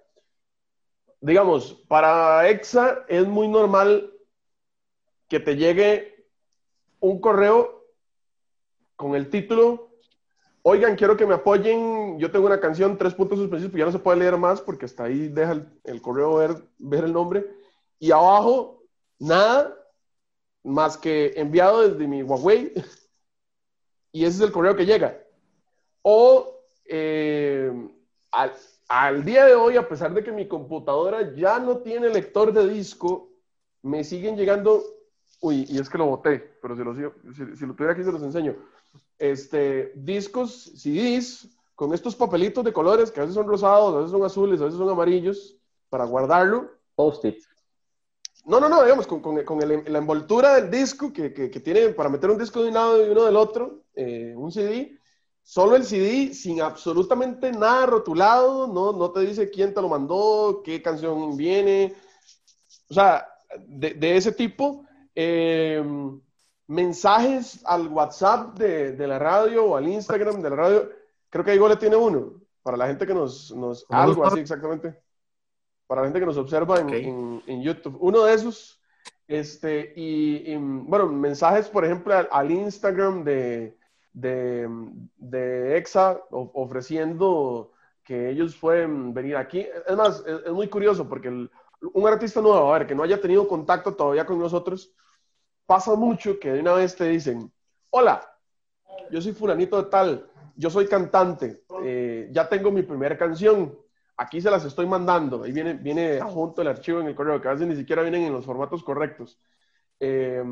[1.20, 4.12] Digamos, para EXA es muy normal
[5.28, 6.26] que te llegue
[7.00, 7.84] un correo
[8.96, 9.90] con el título,
[10.62, 13.98] oigan, quiero que me apoyen, yo tengo una canción, tres puntos suspensivos, ya no se
[13.98, 17.46] puede leer más porque hasta ahí deja el, correo ver, ver el nombre,
[17.98, 18.82] y abajo,
[19.18, 19.74] nada
[20.62, 22.72] más que enviado desde mi Huawei,
[24.12, 25.22] y ese es el correo que llega.
[26.02, 27.72] O eh,
[28.32, 28.52] al,
[28.88, 32.68] al día de hoy, a pesar de que mi computadora ya no tiene lector de
[32.68, 33.30] disco,
[33.82, 34.82] me siguen llegando,
[35.40, 36.94] uy, y es que lo boté, pero si lo,
[37.54, 38.56] si, lo tuviera aquí se los enseño,
[39.18, 44.10] este, discos, CDs, con estos papelitos de colores que a veces son rosados, a veces
[44.10, 45.56] son azules, a veces son amarillos,
[45.88, 46.70] para guardarlo.
[46.94, 47.42] Post-it.
[48.46, 51.90] No, no, no, digamos, con, con, con la envoltura del disco que, que, que, tiene
[51.90, 54.98] para meter un disco de un lado y uno del otro, eh, un CD,
[55.42, 60.62] Solo el CD sin absolutamente nada rotulado, no, no te dice quién te lo mandó,
[60.64, 61.94] qué canción viene.
[62.88, 63.26] O sea,
[63.58, 64.84] de, de ese tipo.
[65.14, 65.82] Eh,
[66.68, 70.90] mensajes al WhatsApp de, de, la radio o al Instagram de la radio.
[71.28, 72.34] Creo que ahí le tiene uno.
[72.62, 73.50] Para la gente que nos.
[73.52, 75.02] nos algo así, exactamente.
[75.90, 77.96] Para la gente que nos observa en, en, en YouTube.
[77.98, 78.80] Uno de esos.
[79.26, 83.76] Este, y, y, bueno, mensajes, por ejemplo, al, al Instagram de,
[84.12, 84.68] de,
[85.16, 87.72] de EXA ofreciendo
[88.04, 89.66] que ellos pueden venir aquí.
[89.84, 93.48] Es más, es, muy curioso porque un artista nuevo, a ver, que no haya tenido
[93.48, 94.94] contacto todavía con nosotros,
[95.66, 97.52] pasa mucho que de una vez te dicen,
[97.90, 98.32] hola,
[99.10, 103.76] yo soy fulanito de tal, yo soy cantante, eh, ya tengo mi primera canción,
[104.20, 107.48] aquí se las estoy mandando, ahí viene, viene junto el archivo en el correo, que
[107.48, 109.40] a veces ni siquiera vienen en los formatos correctos.
[109.98, 110.44] Eh,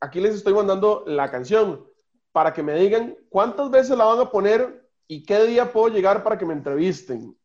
[0.00, 1.86] aquí les estoy mandando la canción
[2.32, 6.24] para que me digan cuántas veces la van a poner y qué día puedo llegar
[6.24, 7.36] para que me entrevisten.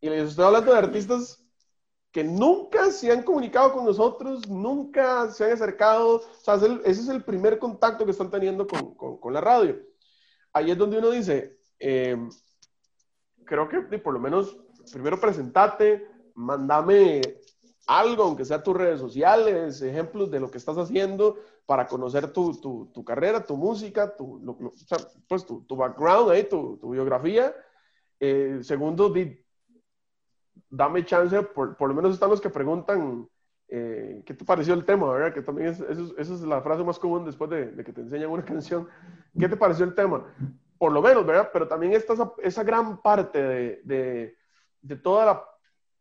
[0.00, 1.44] Y les estoy hablando de artistas
[2.12, 6.18] que nunca se han comunicado con nosotros, nunca se han acercado.
[6.18, 9.82] O sea, ese es el primer contacto que están teniendo con, con, la radio.
[10.52, 12.16] Ahí es donde uno dice, eh,
[13.46, 14.58] creo que por lo menos
[14.92, 17.22] primero presentate, mándame
[17.86, 22.52] algo, aunque sea tus redes sociales, ejemplos de lo que estás haciendo para conocer tu,
[22.60, 24.74] tu, tu carrera, tu música, tu,
[25.28, 27.54] pues tu, tu, background, ahí, tu, biografía.
[28.18, 29.38] Eh, segundo, di,
[30.68, 33.28] dame chance, por, por, lo menos están los que preguntan
[33.68, 35.34] eh, qué te pareció el tema, ¿verdad?
[35.34, 38.30] Que también es, eso, es la frase más común después de, de, que te enseñan
[38.30, 38.88] una canción.
[39.38, 40.24] ¿Qué te pareció el tema?
[40.78, 41.50] Por lo menos, ¿verdad?
[41.52, 44.36] Pero también está esa, esa gran parte de, de,
[44.82, 45.44] de toda la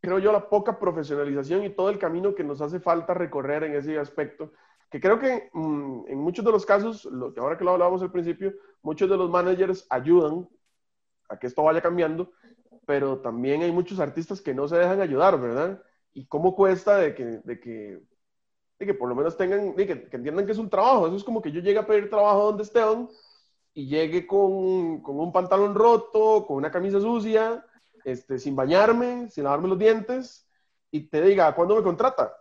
[0.05, 3.75] creo yo, la poca profesionalización y todo el camino que nos hace falta recorrer en
[3.75, 4.51] ese aspecto,
[4.89, 8.11] que creo que mm, en muchos de los casos, lo, ahora que lo hablábamos al
[8.11, 10.47] principio, muchos de los managers ayudan
[11.27, 12.31] a que esto vaya cambiando,
[12.85, 15.81] pero también hay muchos artistas que no se dejan ayudar, ¿verdad?
[16.13, 17.99] Y cómo cuesta de que, de que,
[18.77, 21.07] de que por lo menos tengan, que, que, entiendan que es un trabajo.
[21.07, 23.09] Eso es como que yo llegue a pedir trabajo donde Esteban
[23.75, 27.63] y llegue con, con un pantalón roto, con una camisa sucia,
[28.05, 30.47] este, sin bañarme, sin lavarme los dientes,
[30.89, 32.33] y te diga, ¿cuándo me contrata?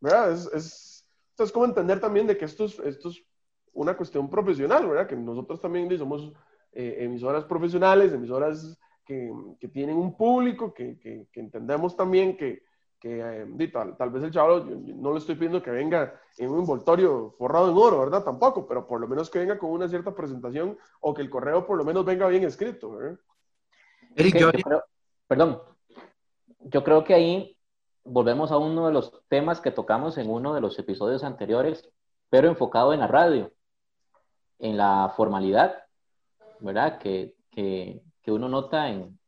[0.00, 0.32] ¿Verdad?
[0.32, 3.22] Es, es, es como entender también de que esto es, esto es
[3.72, 5.06] una cuestión profesional, ¿verdad?
[5.06, 6.32] Que nosotros también somos
[6.72, 12.64] eh, emisoras profesionales, emisoras que, que, tienen un público, que, que, que entendemos también que,
[13.06, 14.64] eh, tal, tal, vez el chaval,
[15.00, 18.24] no le estoy pidiendo que venga en un envoltorio forrado en oro, ¿verdad?
[18.24, 21.66] Tampoco, pero por lo menos que venga con una cierta presentación o que el correo
[21.66, 23.18] por lo menos venga bien escrito, ¿verdad?
[25.26, 25.60] perdón,
[26.60, 27.58] yo creo que ahí
[28.04, 31.86] volvemos a uno de los temas que tocamos en uno de los episodios anteriores,
[32.30, 33.52] pero enfocado en la radio,
[34.60, 35.84] en la formalidad,
[36.60, 36.98] ¿verdad?
[36.98, 39.18] Que, que, que uno nota en,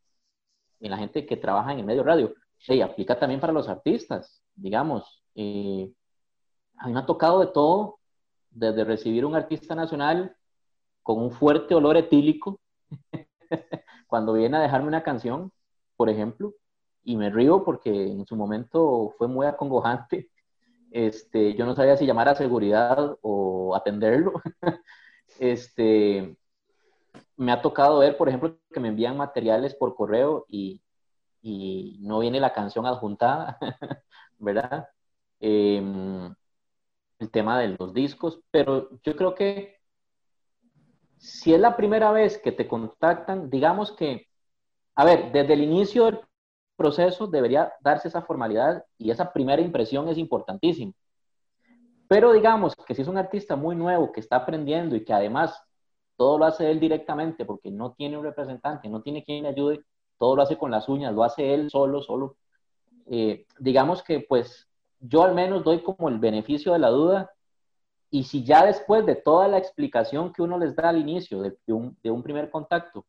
[0.81, 2.35] en, la gente que trabaja en el medio radio.
[2.67, 5.23] Sí, aplica también para los artistas, digamos.
[5.37, 5.89] Eh,
[6.79, 8.01] a mí me ha tocado de todo,
[8.51, 10.37] desde recibir un artista nacional
[11.05, 12.59] con un fuerte olor etílico,
[14.09, 15.53] cuando viene a dejarme una canción,
[15.97, 16.55] por ejemplo,
[17.05, 20.31] y me río porque en su momento fue muy acongojante.
[20.93, 24.33] Este, yo no sabía si llamar a seguridad o atenderlo.
[25.39, 26.39] este,
[27.37, 30.81] me ha tocado ver, por ejemplo, que me envían materiales por correo y,
[31.47, 33.59] y no viene la canción adjuntada,
[34.39, 34.89] ¿verdad?
[35.39, 36.35] Em,
[37.19, 39.77] el tema de los discos, pero yo creo que
[41.19, 44.27] si es la primera vez que te contactan, digamos que,
[44.97, 46.21] a ver, desde el inicio del
[46.77, 50.93] proceso debería darse esa formalidad y esa primera impresión es importantísima.
[52.09, 55.63] Pero digamos que si es un artista muy nuevo que está aprendiendo y que además
[56.17, 59.85] todo lo hace él directamente porque no tiene un representante, no tiene quien le ayude,
[60.19, 62.37] todo lo hace con las uñas, lo hace él solo, solo.
[63.07, 64.69] Eh, digamos que pues
[65.01, 67.31] yo al menos doy como el beneficio de la duda
[68.11, 71.57] y si ya después de toda la explicación que uno les da al inicio de,
[71.69, 73.05] un, de un primer contacto,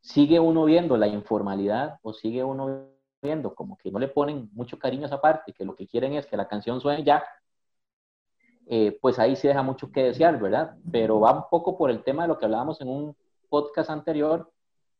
[0.00, 2.88] sigue uno viendo la informalidad o sigue uno
[3.22, 6.12] viendo como que no le ponen mucho cariño a esa parte, que lo que quieren
[6.12, 7.24] es que la canción suene ya,
[8.66, 10.76] eh, pues ahí se deja mucho que desear, ¿verdad?
[10.90, 13.16] Pero va un poco por el tema de lo que hablábamos en un
[13.48, 14.50] podcast anterior,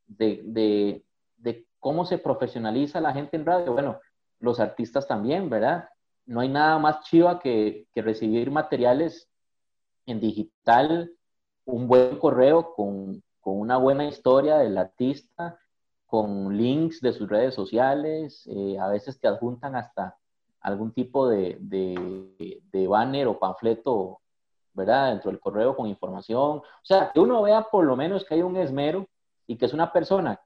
[0.06, 1.03] de,
[1.44, 3.72] de cómo se profesionaliza la gente en radio.
[3.74, 4.00] Bueno,
[4.40, 5.88] los artistas también, ¿verdad?
[6.26, 9.28] No hay nada más chiva que, que recibir materiales
[10.06, 11.12] en digital,
[11.66, 15.58] un buen correo con, con una buena historia del artista,
[16.06, 20.16] con links de sus redes sociales, eh, a veces te adjuntan hasta
[20.60, 24.20] algún tipo de, de, banner o panfleto,
[24.72, 25.10] ¿verdad?
[25.10, 26.58] Dentro del correo con información.
[26.58, 29.06] O sea, que uno vea por lo menos que hay un esmero
[29.46, 30.40] y que es una persona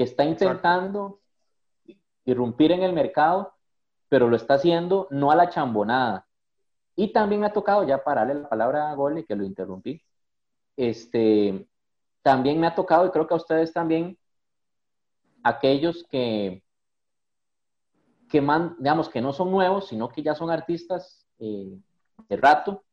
[0.00, 1.20] que está intentando
[2.24, 3.52] irrumpir en el mercado,
[4.08, 6.26] pero lo está haciendo no a la chambonada.
[6.96, 10.02] Y también me ha tocado, ya pararle la palabra a Gole, que lo interrumpí,
[10.74, 11.68] este,
[12.22, 14.16] también me ha tocado, y creo que a ustedes también,
[15.42, 16.64] aquellos que,
[18.30, 18.40] que
[18.78, 21.78] digamos, que no son nuevos, sino que ya son artistas eh,
[22.26, 22.84] de rato,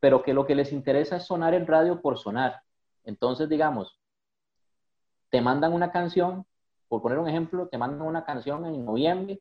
[0.00, 2.62] pero que lo que les interesa es sonar en radio por sonar.
[3.04, 4.01] Entonces, digamos,
[5.32, 6.44] te mandan una canción,
[6.88, 9.40] por poner un ejemplo, te mandan una canción en noviembre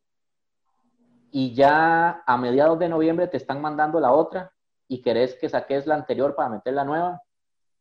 [1.31, 4.53] y ya a mediados de noviembre te están mandando la otra
[4.87, 7.21] y querés que saques la anterior para meter la nueva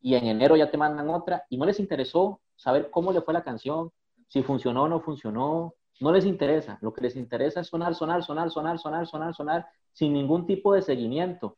[0.01, 3.33] y en enero ya te mandan otra y no les interesó saber cómo le fue
[3.33, 3.93] la canción,
[4.27, 6.79] si funcionó o no funcionó, no les interesa.
[6.81, 10.75] Lo que les interesa es sonar, sonar, sonar, sonar, sonar, sonar, sonar, sin ningún tipo
[10.75, 11.57] de seguimiento.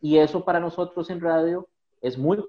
[0.00, 1.68] Y eso para nosotros en radio
[2.00, 2.42] es muy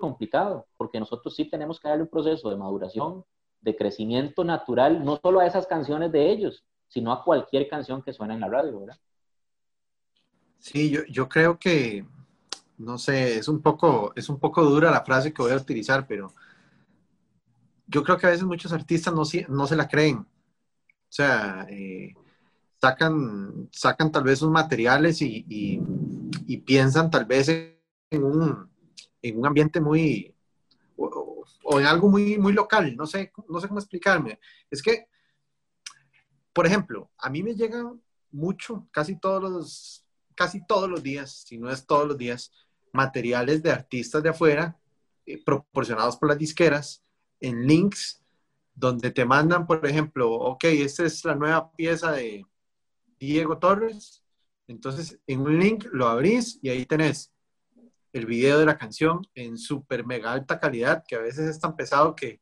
[0.00, 3.24] complicado, porque nosotros sí tenemos que darle un proceso de maduración,
[3.60, 8.12] de crecimiento natural, no solo a esas canciones de ellos, sino a cualquier canción que
[8.12, 8.98] suena en la radio, ¿verdad?
[10.58, 12.04] Sí, yo, yo creo que,
[12.78, 16.06] no sé, es un, poco, es un poco dura la frase que voy a utilizar,
[16.06, 16.34] pero
[17.86, 20.18] yo creo que a veces muchos artistas no, no se la creen.
[20.18, 22.14] O sea, eh,
[22.80, 28.69] sacan, sacan tal vez sus materiales y, y, piensan tal vez en un,
[29.22, 30.34] en un ambiente muy,
[30.96, 34.38] o, o, en algo muy, muy local, no sé, no sé cómo explicarme.
[34.70, 35.06] Es que,
[36.52, 40.04] por ejemplo, a mí me llegan mucho, casi todos los,
[40.34, 42.52] casi todos los días, si no es todos los días,
[42.92, 44.78] materiales de artistas de afuera,
[45.26, 47.04] eh, proporcionados por las disqueras,
[47.40, 48.22] en links
[48.74, 52.46] donde te mandan, por ejemplo, ok, esta es la nueva pieza de
[53.18, 54.22] Diego Torres.
[54.66, 57.32] Entonces, en un link lo abrís y ahí tenés
[58.12, 61.76] el video de la canción en súper mega alta calidad, que a veces es tan
[61.76, 62.40] pesado que,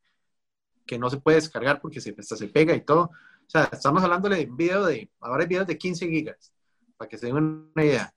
[0.87, 3.03] que no se puede descargar porque se, hasta se pega y todo.
[3.03, 6.53] O sea, estamos hablando de un video de, ahora hay videos de 15 gigas,
[6.97, 8.15] para que se den una idea.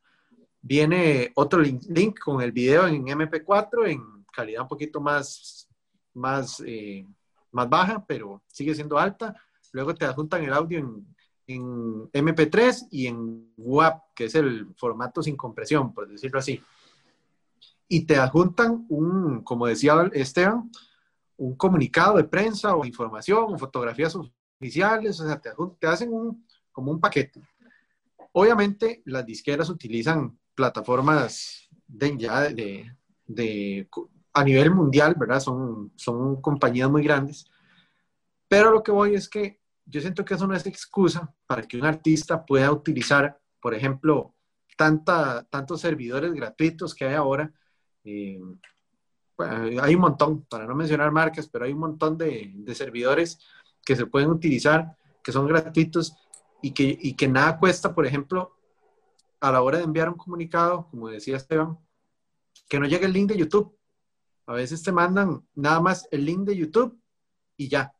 [0.61, 5.61] Viene otro link, link con el video en MP4 en calidad un poquito más
[6.13, 7.05] más, eh,
[7.51, 9.35] más baja, pero sigue siendo alta.
[9.71, 11.15] Luego te adjuntan el audio en,
[11.47, 16.61] en MP3 y en WAP, que es el formato sin compresión, por decirlo así.
[17.93, 20.71] Y te adjuntan un, como decía Esteban,
[21.35, 26.45] un comunicado de prensa o información o fotografías oficiales, o sea, te, te hacen un,
[26.71, 27.41] como un paquete.
[28.31, 33.89] Obviamente las disqueras utilizan plataformas de, ya de, de,
[34.31, 35.41] a nivel mundial, ¿verdad?
[35.41, 37.45] Son, son compañías muy grandes.
[38.47, 41.75] Pero lo que voy es que yo siento que eso no es excusa para que
[41.75, 44.33] un artista pueda utilizar, por ejemplo,
[44.77, 47.53] tanta, tantos servidores gratuitos que hay ahora.
[48.03, 48.39] Eh,
[49.81, 53.39] hay un montón, para no mencionar marcas, pero hay un montón de, de, servidores
[53.83, 56.15] que se pueden utilizar, que son gratuitos
[56.61, 58.55] y que, y que nada cuesta, por ejemplo,
[59.39, 61.77] a la hora de enviar un comunicado, como decía Esteban,
[62.69, 63.75] que no llegue el link de YouTube.
[64.45, 66.99] A veces te mandan nada más el link de YouTube
[67.57, 67.93] y ya.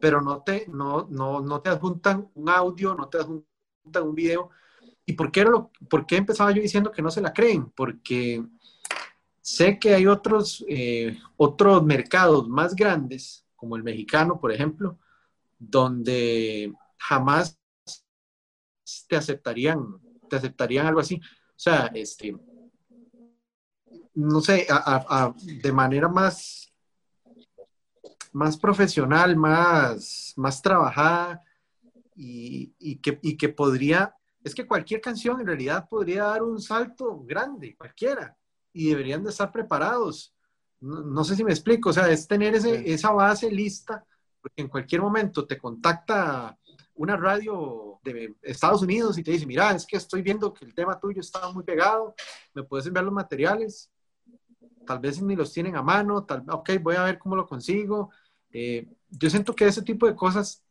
[0.00, 4.50] Pero no te, no, no, no te adjuntan un audio, no te adjuntan un video.
[5.06, 7.70] ¿Y por qué, lo, por qué empezaba yo diciendo que no se la creen?
[7.70, 8.44] Porque
[9.40, 14.98] sé que hay otros, eh, otros mercados más grandes, como el mexicano, por ejemplo,
[15.58, 17.58] donde jamás
[19.08, 21.16] te aceptarían, te aceptarían algo así.
[21.16, 22.36] O sea, este,
[24.14, 24.66] no sé,
[25.42, 26.72] de manera más,
[28.32, 31.42] más profesional, más, más trabajada
[32.14, 37.76] y, que, que podría, es que cualquier canción en realidad podría dar un salto grande,
[37.76, 38.37] cualquiera,
[38.78, 40.32] y deberían de estar preparados.
[40.80, 44.04] No, sé si me explico, o sea, es tener esa base lista,
[44.40, 46.56] porque en cualquier momento te contacta
[46.94, 50.74] una radio de Estados Unidos y te dice, mira, es que estoy viendo que el
[50.74, 52.14] tema tuyo está muy pegado,
[52.54, 53.90] me puedes enviar los materiales,
[54.86, 58.12] tal vez ni los tienen a mano, tal, ok, voy a ver cómo lo consigo.
[58.52, 60.62] Eh, yo siento que ese tipo de cosas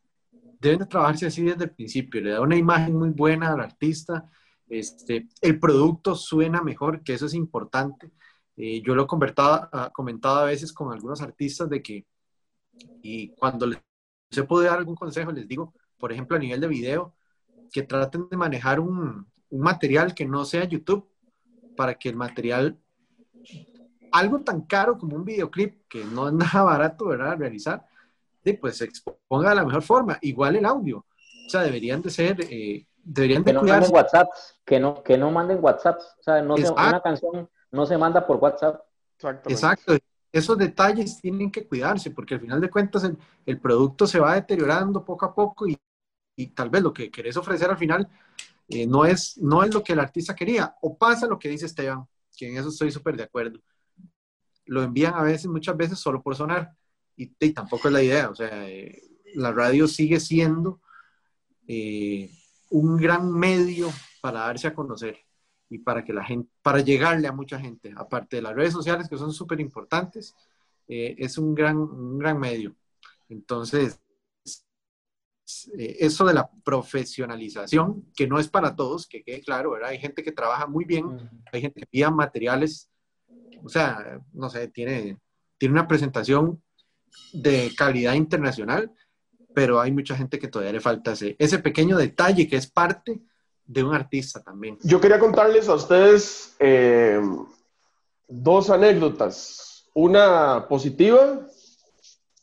[0.61, 4.29] deben de trabajarse así desde el principio, le da una imagen muy buena al artista,
[4.69, 8.11] este, el producto suena mejor, que eso es importante.
[8.55, 12.05] Eh, yo lo he comentado, ah, comentado a veces con algunos artistas de que,
[13.01, 13.79] y cuando les
[14.31, 17.15] he podido dar algún consejo, les digo, por ejemplo, a nivel de video,
[17.71, 21.09] que traten de manejar un, un material que no sea YouTube,
[21.77, 22.77] para que el material,
[24.11, 27.37] algo tan caro como un videoclip, que no es nada barato, ¿verdad?
[27.37, 27.85] Realizar,
[28.55, 30.17] pues se exponga de la mejor forma.
[30.21, 30.99] Igual el audio.
[30.99, 34.29] O sea, deberían de ser, eh, deberían que de no manden WhatsApp,
[34.65, 35.99] que no, que no manden WhatsApp.
[36.19, 38.81] O sea, no se, una canción no se manda por WhatsApp.
[39.47, 39.97] Exacto.
[40.31, 44.35] Esos detalles tienen que cuidarse porque al final de cuentas el, el producto se va
[44.35, 45.77] deteriorando poco a poco y,
[46.35, 48.07] y, tal vez lo que querés ofrecer al final
[48.67, 50.75] eh, no, es, no es lo que el artista quería.
[50.81, 52.05] O pasa lo que dice Esteban,
[52.35, 53.59] que en eso estoy súper de acuerdo.
[54.65, 56.73] Lo envían a veces, muchas veces solo por sonar
[57.15, 58.29] y, tampoco es la idea.
[58.29, 59.01] O sea, eh,
[59.35, 60.81] la radio sigue siendo
[61.67, 62.29] eh,
[62.69, 63.89] un gran medio
[64.21, 65.17] para darse a conocer
[65.69, 69.09] y para que la gente, para llegarle a mucha gente, aparte de las redes sociales
[69.09, 70.35] que son súper importantes,
[70.87, 72.75] eh, es un gran, un gran medio.
[73.29, 73.99] Entonces,
[75.69, 79.89] eso de la profesionalización, que no es para todos, que quede claro, ¿verdad?
[79.89, 82.89] Hay gente que trabaja muy bien, hay gente que envía materiales,
[83.63, 85.17] o sea, no sé, tiene,
[85.57, 86.61] tiene una presentación
[87.31, 88.91] de calidad internacional,
[89.57, 93.21] pero hay mucha gente que todavía le falta ese, ese pequeño detalle que es parte
[93.65, 94.77] de un artista también.
[94.83, 97.19] Yo quería contarles a ustedes eh,
[98.27, 101.47] dos anécdotas, una positiva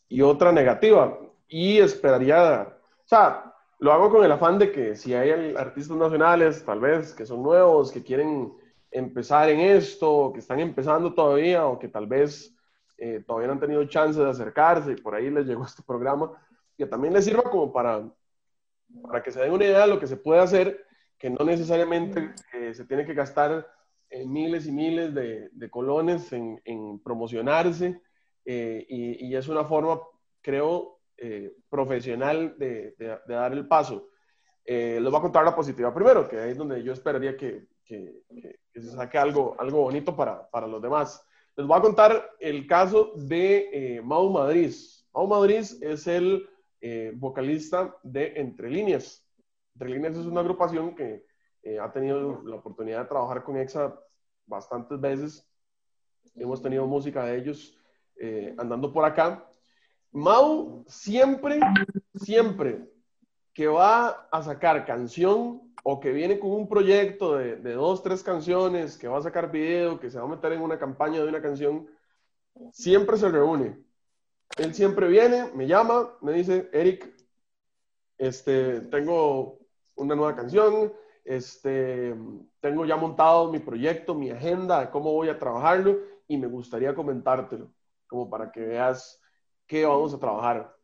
[0.09, 2.67] y otra negativa, y esperaría,
[3.05, 7.13] o sea, lo hago con el afán de que si hay artistas nacionales, tal vez,
[7.13, 8.51] que son nuevos, que quieren
[8.91, 12.53] empezar en esto, que están empezando todavía, o que tal vez
[12.97, 16.33] eh, todavía no han tenido chance de acercarse y por ahí les llegó este programa,
[16.77, 18.09] que también les sirva como para,
[19.03, 20.85] para que se den una idea de lo que se puede hacer,
[21.17, 23.67] que no necesariamente eh, se tiene que gastar
[24.09, 28.01] eh, miles y miles de, de colones en, en promocionarse
[28.47, 29.99] y, y, es una forma,
[30.39, 30.99] creo,
[31.67, 34.09] profesional de, de, dar el paso.
[34.63, 38.21] les voy a contar la positiva primero, que es donde yo esperaría que, que,
[38.71, 41.25] que se saque algo, algo bonito para, para los demás.
[41.57, 44.73] Les voy a contar el caso de eh, Mau Madrid.
[45.13, 46.49] Mau Madrid es el
[46.87, 49.25] eh, vocalista de Entre Líneas.
[49.73, 51.25] Entre Líneas es una agrupación que
[51.63, 53.99] eh, ha tenido la oportunidad de trabajar con EXA
[54.45, 55.49] bastantes veces.
[56.35, 57.77] Hemos tenido música de ellos
[58.57, 59.45] andando por acá.
[60.11, 61.59] Mau siempre,
[62.13, 62.87] siempre
[63.53, 68.97] que va a sacar canción o que viene con un proyecto de, dos, tres canciones,
[68.97, 71.41] que va a sacar video, que se va a meter en una campaña de una
[71.41, 71.87] canción,
[72.71, 73.77] siempre se reúne.
[74.57, 77.13] Él siempre viene, me llama, me dice, Eric,
[78.17, 79.59] este, tengo
[79.95, 80.93] una nueva canción,
[81.23, 82.15] este,
[82.61, 86.95] tengo ya montado mi proyecto, mi agenda de cómo voy a trabajarlo y me gustaría
[86.95, 87.71] comentártelo,
[88.07, 89.21] como para que veas
[89.67, 90.75] qué vamos a trabajar.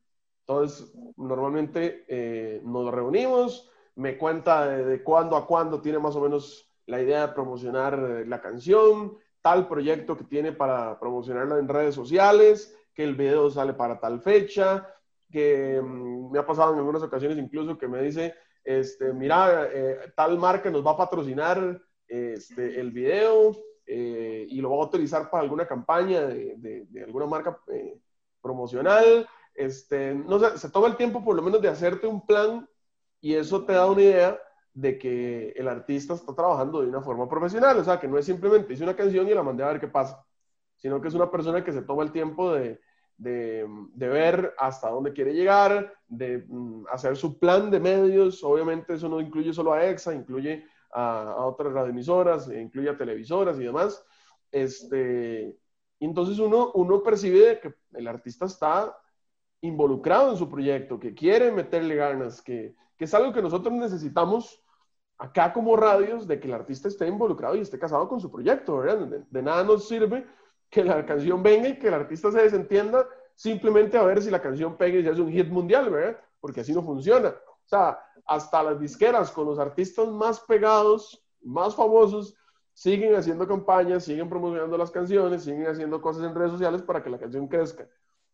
[0.41, 6.69] Entonces, normalmente eh, nos reunimos, me cuenta de, cuándo a cuándo tiene más o menos
[6.87, 11.95] la idea de promocionar eh, la canción, tal proyecto que tiene para promocionarla en redes
[11.95, 14.87] sociales, el video sale para tal fecha,
[15.31, 20.11] que mm, me ha pasado en algunas ocasiones incluso que me dice, este, mira, eh,
[20.15, 25.29] tal marca nos va a patrocinar este, el video eh, y lo va a utilizar
[25.29, 27.57] para alguna campaña de, de, alguna marca
[28.41, 29.27] promocional.
[29.55, 32.67] Este, no sé, se toma el tiempo por lo menos de hacerte un plan
[33.19, 34.39] y eso te da una idea
[34.73, 38.25] de que el artista está trabajando de una forma profesional, o sea, que no es
[38.25, 40.25] simplemente hice una canción y la mandé a ver qué pasa,
[40.77, 42.79] sino que es una persona que se toma el tiempo de,
[43.21, 49.07] de, ver hasta dónde quiere llegar, de mm, hacer su plan de medios, obviamente eso
[49.07, 54.03] no incluye solo a EXA, incluye a, otras radioemisoras, incluye a televisoras y demás,
[54.51, 55.55] este,
[55.99, 58.97] entonces uno, uno percibe que el artista está
[59.61, 64.63] involucrado en su proyecto, que quiere meterle ganas, que, que es algo que nosotros necesitamos
[65.19, 68.81] acá como radios, de que el artista esté involucrado y esté casado con su proyecto.
[68.81, 70.25] De, nada nos sirve
[70.71, 73.05] que la canción venga y que el artista se desentienda
[73.35, 76.17] simplemente a ver si la canción pega y ya es un hit mundial, ¿verdad?
[76.39, 77.29] Porque así no funciona.
[77.29, 82.35] O sea, hasta las disqueras con los artistas más pegados, más famosos,
[82.73, 87.09] siguen haciendo campañas, siguen promocionando las canciones, siguen haciendo cosas en redes sociales para que
[87.09, 87.87] la canción crezca.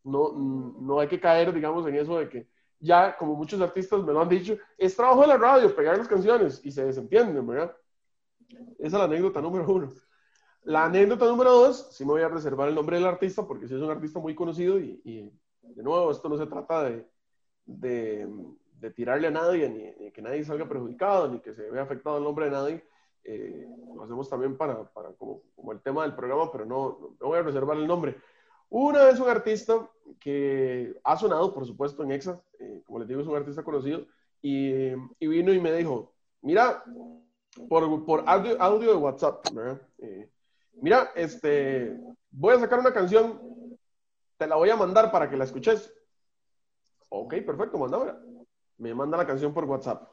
[0.04, 2.48] no, no hay que caer, digamos, en eso de que
[2.80, 6.08] ya, como muchos artistas me lo han dicho, es trabajo de la radio, pegar las
[6.08, 7.76] canciones y se desentienden, ¿verdad?
[8.78, 9.90] Esa es la anécdota número uno.
[10.68, 13.74] La anécdota número dos, sí me voy a reservar el nombre del artista porque si
[13.74, 17.08] es un artista muy conocido y, de nuevo, esto no se trata de,
[17.66, 22.26] de, tirarle a nadie, ni, que nadie salga perjudicado, ni que se vea afectado el
[22.26, 22.86] nombre de nadie.
[23.24, 23.66] Eh,
[23.96, 27.40] lo hacemos también para, para como, como, el tema del programa, pero no, no voy
[27.40, 28.18] a reservar el nombre.
[28.68, 29.90] Una vez un artista
[30.20, 34.06] que ha sonado, por supuesto, en EXA, eh, como les digo, es un artista conocido,
[34.42, 36.12] y, y vino y me dijo,
[36.42, 36.84] mira,
[37.70, 39.46] por, por audio, audio, de WhatsApp,
[40.00, 40.30] eh,
[40.82, 42.00] mira, este,
[42.32, 43.42] voy a sacar una canción,
[44.38, 45.94] te la voy a mandar para que la escuches.
[47.10, 48.20] Ok, perfecto, manda
[48.78, 50.10] Me manda la canción por WhatsApp.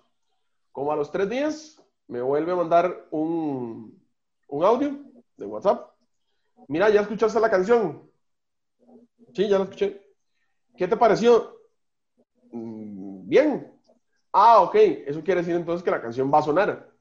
[0.73, 4.03] Como a los tres días, me vuelve a mandar un,
[4.49, 4.99] un audio
[5.37, 5.91] de WhatsApp.
[6.69, 8.11] Mira, ya escuchaste la canción.
[9.33, 10.01] Sí, ya la escuché.
[10.77, 11.59] ¿Qué te pareció?
[12.53, 13.73] Mm, bien.
[14.33, 14.75] Ah, ok.
[14.75, 16.94] Eso quiere decir entonces que la canción va a sonar.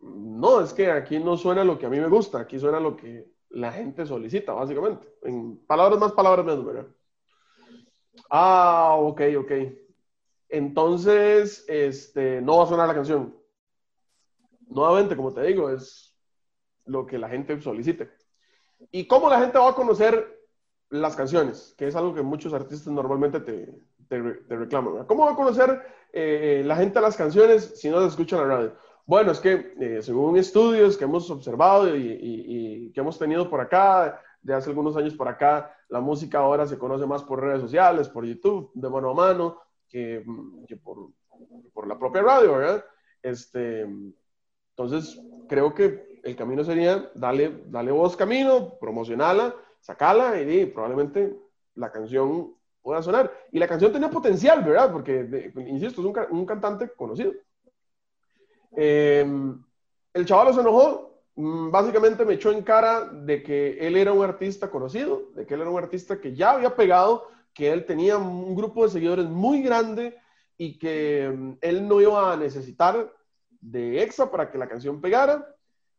[0.00, 2.40] No, es que aquí no suena lo que a mí me gusta.
[2.40, 5.06] Aquí suena lo que la gente solicita, básicamente.
[5.22, 6.86] En palabras más, palabras menos, ¿verdad?
[8.30, 9.52] Ah, ok, ok.
[10.48, 13.34] Entonces, este, no va a sonar la canción.
[14.68, 16.16] Nuevamente, como te digo, es
[16.84, 18.10] lo que la gente solicite.
[18.90, 20.38] ¿Y cómo la gente va a conocer
[20.90, 23.74] las canciones, que es algo que muchos artistas normalmente te,
[24.08, 25.06] te, reclaman.
[25.06, 25.82] ¿Cómo va a conocer
[26.12, 28.74] eh, la gente las canciones si no se escucha en la radio?
[29.08, 34.20] Bueno, es que eh, según estudios que hemos observado y, que hemos tenido por acá,
[34.42, 38.10] de hace algunos años por acá, la música ahora se conoce más por redes sociales,
[38.10, 40.22] por YouTube, de mano a mano, que,
[40.68, 41.08] que por,
[41.86, 42.84] la propia radio, ¿verdad?
[43.22, 43.86] Este,
[44.76, 51.34] entonces, creo que el camino sería darle, darle voz camino, promocionarla sacala y probablemente
[51.76, 53.32] la canción pueda sonar.
[53.52, 54.92] Y la canción tenía potencial, ¿verdad?
[54.92, 57.32] Porque, insisto, es un, cantante conocido.
[58.72, 59.62] Em,
[60.12, 64.24] el chaval se enojó, mm, básicamente me echó en cara de que él era un
[64.24, 68.18] artista conocido, de que él era un artista que ya había pegado, que él tenía
[68.18, 70.16] un grupo de seguidores muy grande
[70.56, 73.12] y que mm, él no iba a necesitar
[73.60, 75.54] de EXA para que la canción pegara,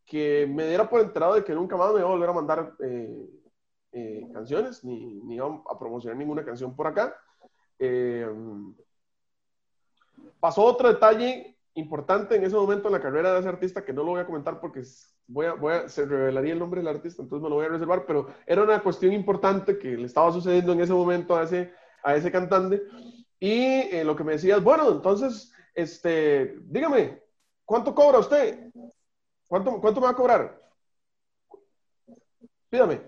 [0.05, 2.73] que me diera por enterado de que nunca más me iba a volver a mandar
[2.79, 3.29] eh,
[3.91, 7.15] eh, canciones, ni, ni iba a promocionar ninguna canción por acá.
[7.77, 8.27] Eh,
[10.39, 14.03] pasó otro detalle importante en ese momento en la carrera de ese artista que no
[14.03, 14.83] lo voy a comentar porque
[15.27, 17.69] voy a, voy a, se revelaría el nombre del artista, entonces me lo voy a
[17.69, 21.73] reservar, pero era una cuestión importante que le estaba sucediendo en ese momento a ese,
[22.03, 22.81] a ese cantante.
[23.39, 27.21] Y eh, lo que me decía es, bueno, entonces, este, dígame,
[27.65, 28.71] ¿cuánto cobra usted?
[29.47, 30.61] ¿Cuánto, cuánto me va a cobrar?
[32.69, 33.01] Pídame.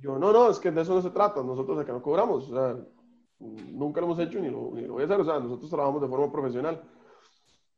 [0.00, 2.54] Yo, no, no, es que de eso no se trata, nosotros acá no cobramos, o
[2.54, 2.76] sea,
[3.38, 6.02] nunca lo hemos hecho ni lo, ni lo voy a hacer, o sea, nosotros trabajamos
[6.02, 6.82] de forma profesional.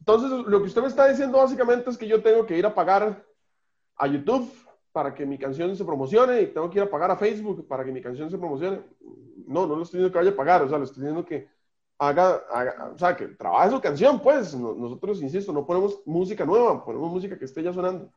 [0.01, 2.75] Entonces, lo que usted me está diciendo básicamente es que yo tengo que ir a
[2.75, 3.25] pagar
[3.97, 4.51] a YouTube
[4.93, 7.85] para que mi canción se promocione y tengo que ir a pagar a Facebook para
[7.85, 8.81] que mi canción se promocione.
[9.47, 11.49] No, no lo estoy diciendo que vaya a pagar, o sea, le estoy diciendo que
[11.99, 14.55] haga, haga o sea, que trabaje su canción, pues.
[14.55, 18.13] Nosotros, insisto, no ponemos música nueva, ponemos música que esté ya sonando.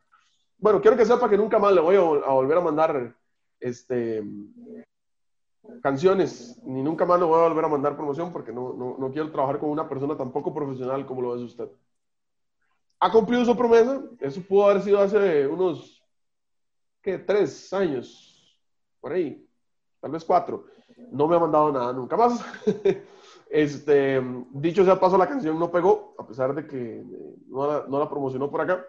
[0.58, 3.16] Bueno, quiero que sepa que nunca más le voy a, a volver a mandar
[3.60, 4.22] este,
[5.82, 9.10] canciones, ni nunca más le voy a volver a mandar promoción porque no, no, no
[9.10, 11.68] quiero trabajar con una persona tan poco profesional como lo es usted.
[13.00, 16.02] Ha cumplido su promesa, eso pudo haber sido hace unos,
[17.00, 17.18] ¿qué?
[17.18, 18.58] Tres años,
[19.00, 19.48] por ahí,
[20.00, 20.66] tal vez cuatro.
[21.10, 22.44] No me ha mandado nada nunca más.
[23.50, 27.04] este, dicho sea paso, la canción no pegó, a pesar de que
[27.48, 28.84] no la, no la promocionó por acá.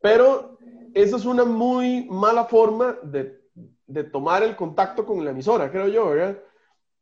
[0.00, 0.58] Pero
[0.94, 5.88] esa es una muy mala forma de de tomar el contacto con la emisora, creo
[5.88, 6.38] yo, ¿verdad?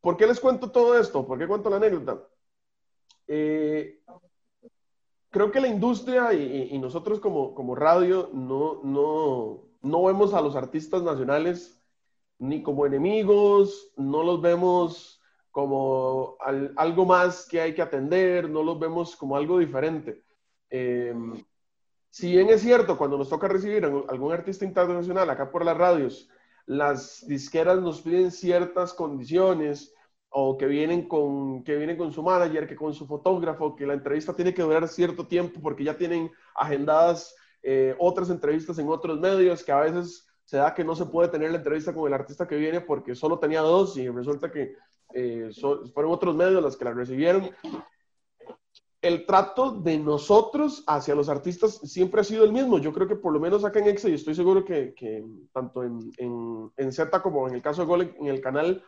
[0.01, 1.27] ¿Por qué les cuento todo esto?
[1.27, 2.21] ¿Por qué cuento la anécdota?
[3.27, 4.03] Eh,
[5.31, 10.57] creo que la industria y, nosotros como, como radio no, no, no, vemos a los
[10.57, 11.81] artistas nacionales
[12.39, 16.37] ni como enemigos, no los vemos como
[16.77, 20.23] algo más que hay que atender, no los vemos como algo diferente.
[20.69, 21.15] Eh,
[22.11, 25.77] si bien es cierto, cuando nos toca recibir a algún artista internacional acá por las
[25.77, 26.29] radios,
[26.67, 29.95] las disqueras nos piden ciertas condiciones
[30.29, 33.95] o que vienen con que vienen con su manager, que con su fotógrafo, que la
[33.95, 39.21] entrevista tiene que durar cierto tiempo porque ya tienen agendadas eh, otras entrevistas en otros
[39.21, 42.15] medios, que a veces se da que no se puede tener la entrevista con el
[42.15, 44.75] artista que viene porque solo tenía dos y resulta que
[45.15, 45.51] eh,
[45.93, 47.51] fueron otros medios los que la recibieron
[49.03, 52.79] el trato de nosotros hacia los artistas siempre ha sido el mismo.
[52.79, 54.95] Yo creo que por lo menos acá en Exa, y estoy seguro que,
[55.53, 56.13] tanto en,
[56.77, 58.83] en, Z como en el caso de Gol en el canal,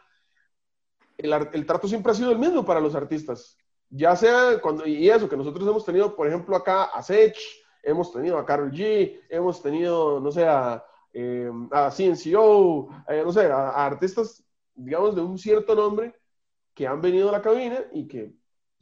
[1.18, 3.58] el, el, trato siempre ha sido el mismo para los artistas.
[3.90, 7.36] Ya sea cuando, y eso, que nosotros hemos tenido, por ejemplo, acá a Sech,
[7.82, 13.32] hemos tenido a Carol G, hemos tenido, no sé, a, eh, a CNCO, eh, no
[13.32, 14.44] sé, a, artistas,
[14.74, 16.14] digamos, de un cierto nombre
[16.72, 18.32] que han venido a la cabina y que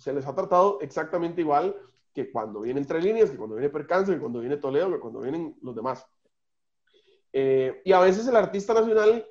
[0.03, 1.77] se les ha tratado exactamente igual
[2.13, 5.21] que cuando viene Entre Líneas, que cuando viene Percance, que cuando viene Toledo, que cuando
[5.21, 6.05] vienen los demás.
[7.33, 9.25] Eh, y a veces el artista nacional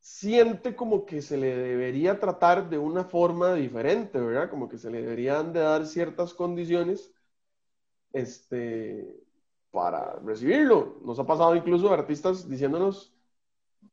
[0.00, 4.50] siente como que se le debería tratar de una forma diferente, ¿verdad?
[4.50, 7.12] Como que se le deberían de dar ciertas condiciones
[8.12, 9.22] este,
[9.70, 10.98] para recibirlo.
[11.04, 13.14] Nos ha pasado incluso artistas diciéndonos,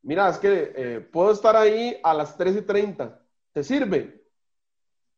[0.02, 3.20] mira, es que eh, puedo estar ahí a las 13.30,
[3.52, 4.21] ¿te sirve?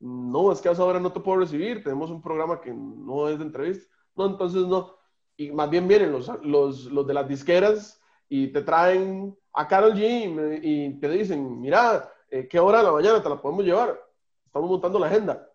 [0.04, 3.26] No, es que a esa hora no te puedo recibir, tenemos un programa que no
[3.28, 3.86] es de entrevista.
[4.14, 4.94] No, entonces no.
[5.34, 9.94] Y más bien vienen los, los, los de las disqueras y te traen a Carol
[9.94, 13.98] G y, te dicen, mira, eh, ¿qué hora de la mañana te la podemos llevar?
[14.44, 15.48] Estamos montando la agenda.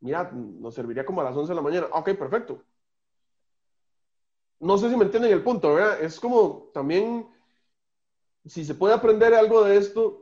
[0.00, 1.86] Mira, nos serviría como a las 11 de la mañana.
[1.92, 2.62] Ok, perfecto.
[4.58, 6.02] No sé si me entienden el punto, ¿verdad?
[6.02, 7.26] Es como también,
[8.44, 10.20] si se puede aprender algo de esto,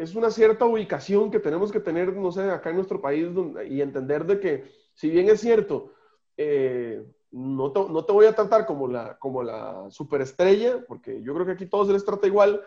[0.00, 3.28] es una cierta ubicación que tenemos que tener, no sé, acá en nuestro país
[3.68, 5.92] y entender de que, si bien es cierto,
[6.38, 11.34] eh, no, te, no, te, voy a tratar como la, como la superestrella, porque yo
[11.34, 12.62] creo que aquí todos se les trata igual,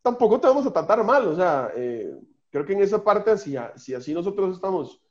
[0.00, 2.10] tampoco te vamos a tratar mal, o sea, eh,
[2.50, 5.02] creo que en esa parte, si, si, así nosotros estamos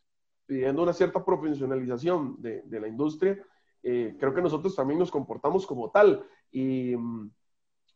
[0.47, 3.39] pidiendo una cierta profesionalización de, de la industria,
[3.83, 6.25] eh, creo que nosotros también nos comportamos como tal.
[6.51, 6.95] Y,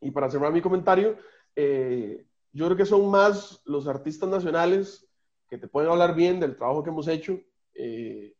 [0.02, 1.18] y para cerrar mi comentario,
[2.54, 5.08] yo creo que son más los artistas nacionales
[5.47, 7.39] que te pueden hablar bien del trabajo que hemos hecho.
[7.74, 8.36] Eh,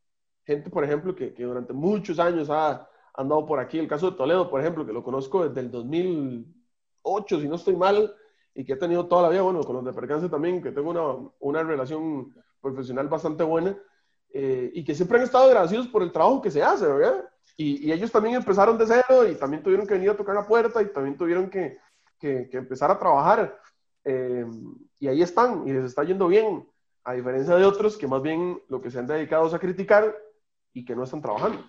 [0.45, 3.80] gente, por ejemplo, que, que, durante muchos años ha andado por aquí.
[3.80, 7.76] El caso de Toledo, por ejemplo, que lo conozco desde el 2008, si no estoy
[7.76, 8.14] mal,
[8.53, 10.89] y que he tenido toda la vida, bueno, con los de Percance también, que tengo
[10.89, 13.78] una, una relación profesional bastante buena,
[14.34, 17.30] eh, y que siempre han estado agradecidos por el trabajo que se hace, ¿verdad?
[17.57, 20.47] Y, y, ellos también empezaron de cero y también tuvieron que venir a tocar la
[20.47, 21.78] puerta y también tuvieron que,
[22.18, 23.59] que, que empezar a trabajar.
[24.04, 24.45] Eh,
[24.99, 26.68] y ahí están, y les está yendo bien,
[27.04, 30.16] a diferencia de otros que más bien lo que se han dedicado es a criticar
[30.74, 31.60] y que no están trabajando.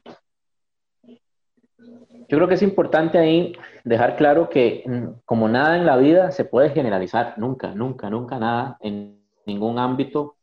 [2.29, 3.55] Yo creo que es importante ahí
[3.85, 8.39] dejar claro que mm, como nada en la vida se puede generalizar, nunca, nunca, nunca
[8.39, 10.37] nada en ningún ámbito.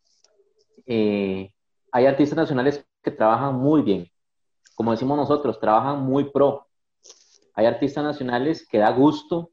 [0.86, 1.52] Eh,
[1.92, 4.12] hay artistas nacionales que trabajan muy bien,
[4.76, 6.68] como decimos nosotros, trabajan muy pro.
[7.54, 9.52] Hay artistas nacionales que da gusto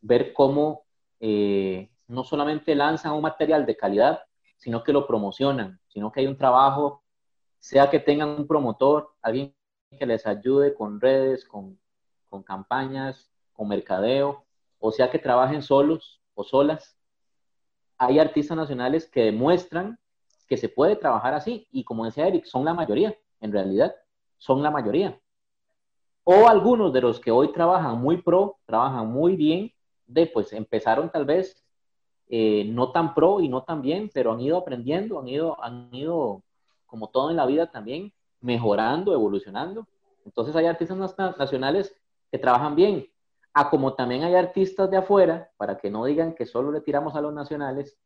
[0.00, 0.83] ver cómo
[1.26, 4.20] eh, no solamente lanzan un material de calidad,
[4.58, 7.02] sino que lo promocionan, sino que hay un trabajo,
[7.58, 9.54] sea que tengan un promotor, alguien
[9.98, 11.80] que les ayude con redes, con,
[12.28, 14.44] con campañas, con mercadeo,
[14.78, 16.94] o sea que trabajen solos o solas.
[17.96, 19.98] Hay artistas nacionales que demuestran
[20.46, 23.94] que se puede trabajar así, y como decía Eric, son la mayoría, en realidad,
[24.36, 25.18] son la mayoría.
[26.22, 29.73] O algunos de los que hoy trabajan muy pro, trabajan muy bien,
[30.06, 31.64] de pues empezaron tal vez
[32.28, 35.94] eh, no tan pro y no tan bien, pero han ido aprendiendo, han ido, han
[35.94, 36.42] ido,
[36.86, 39.86] como todo en la vida también, mejorando, evolucionando.
[40.24, 41.94] Entonces hay artistas nacionales
[42.30, 43.06] que trabajan bien,
[43.52, 47.14] a como también hay artistas de afuera, para que no digan que solo le tiramos
[47.14, 47.98] a los nacionales,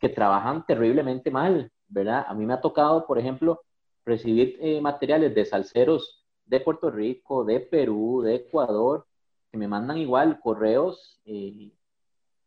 [0.00, 2.24] que trabajan terriblemente mal, ¿verdad?
[2.26, 3.62] A mí me ha tocado, por ejemplo,
[4.04, 9.06] recibir eh, materiales de salseros de Puerto Rico, de Perú, de Ecuador,
[9.50, 11.72] que me mandan igual correos eh,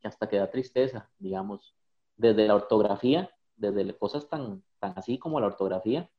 [0.04, 1.76] hasta que da tristeza, digamos,
[2.16, 6.10] desde la ortografía, desde cosas tan, tan así como la ortografía,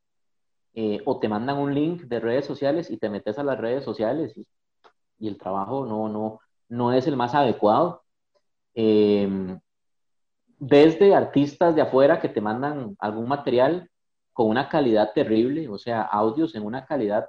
[0.74, 3.84] eh, o te mandan un link de redes sociales y te metes a las redes
[3.84, 4.46] sociales y,
[5.20, 8.02] el trabajo no, no, no es el más adecuado.
[8.74, 9.60] Em,
[10.58, 13.88] desde artistas de afuera que te mandan algún material
[14.32, 17.28] con una calidad terrible, o sea, audios en una calidad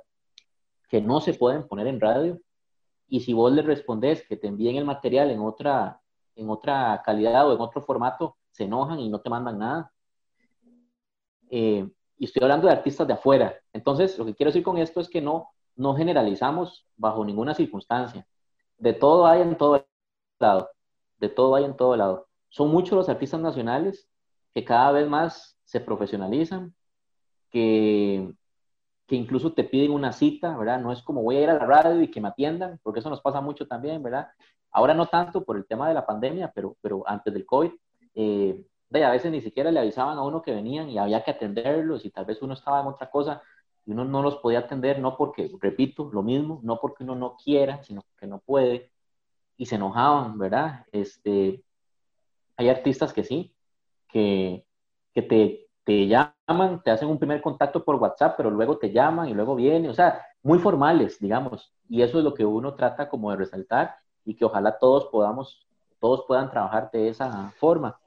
[0.89, 2.39] que no se pueden poner en radio,
[3.13, 6.01] y si vos le respondés que te envíen el material en otra,
[6.35, 9.93] en otra calidad o en otro formato, se enojan y no te mandan nada.
[11.51, 11.87] Eh,
[12.17, 13.53] y estoy hablando de artistas de afuera.
[13.71, 18.25] Entonces, lo que quiero decir con esto es que no, no generalizamos bajo ninguna circunstancia.
[18.79, 19.85] De todo hay en todo
[20.39, 20.71] lado.
[21.19, 22.27] De todo hay en todo lado.
[22.49, 24.09] Son muchos los artistas nacionales
[24.55, 26.73] que cada vez más se profesionalizan,
[27.51, 28.33] que
[29.07, 30.79] que incluso te piden una cita, ¿verdad?
[30.79, 33.09] No es como voy a ir a la radio y que me atiendan, porque eso
[33.09, 34.29] nos pasa mucho también, ¿verdad?
[34.71, 37.71] Ahora no tanto por el tema de la pandemia, pero, pero antes del COVID,
[38.15, 42.05] eh, a veces ni siquiera le avisaban a uno que venían y había que atenderlos
[42.05, 43.41] y tal vez uno estaba en otra cosa
[43.85, 47.35] y uno no los podía atender, no porque, repito, lo mismo, no porque uno no
[47.35, 48.91] quiera, sino que no puede
[49.57, 50.85] y se enojaban, ¿verdad?
[50.91, 51.63] Este,
[52.55, 53.53] hay artistas que sí,
[54.07, 54.65] que,
[55.13, 59.27] que te, te llaman, te hacen un primer contacto por WhatsApp, pero luego te llaman
[59.27, 61.73] y luego vienen, o sea, muy formales, digamos.
[61.89, 65.67] Y eso es lo que uno trata como de resaltar y que ojalá todos podamos,
[65.99, 67.99] todos puedan trabajar de esa forma.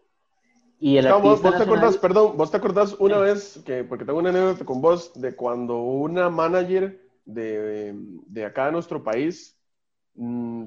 [0.79, 4.29] Y el vos, te acordás, perdón, vos te acordás una vez, que, porque tengo una
[4.29, 7.95] anécdota con vos, de cuando una manager de,
[8.27, 9.59] de acá de nuestro país
[10.15, 10.67] mm,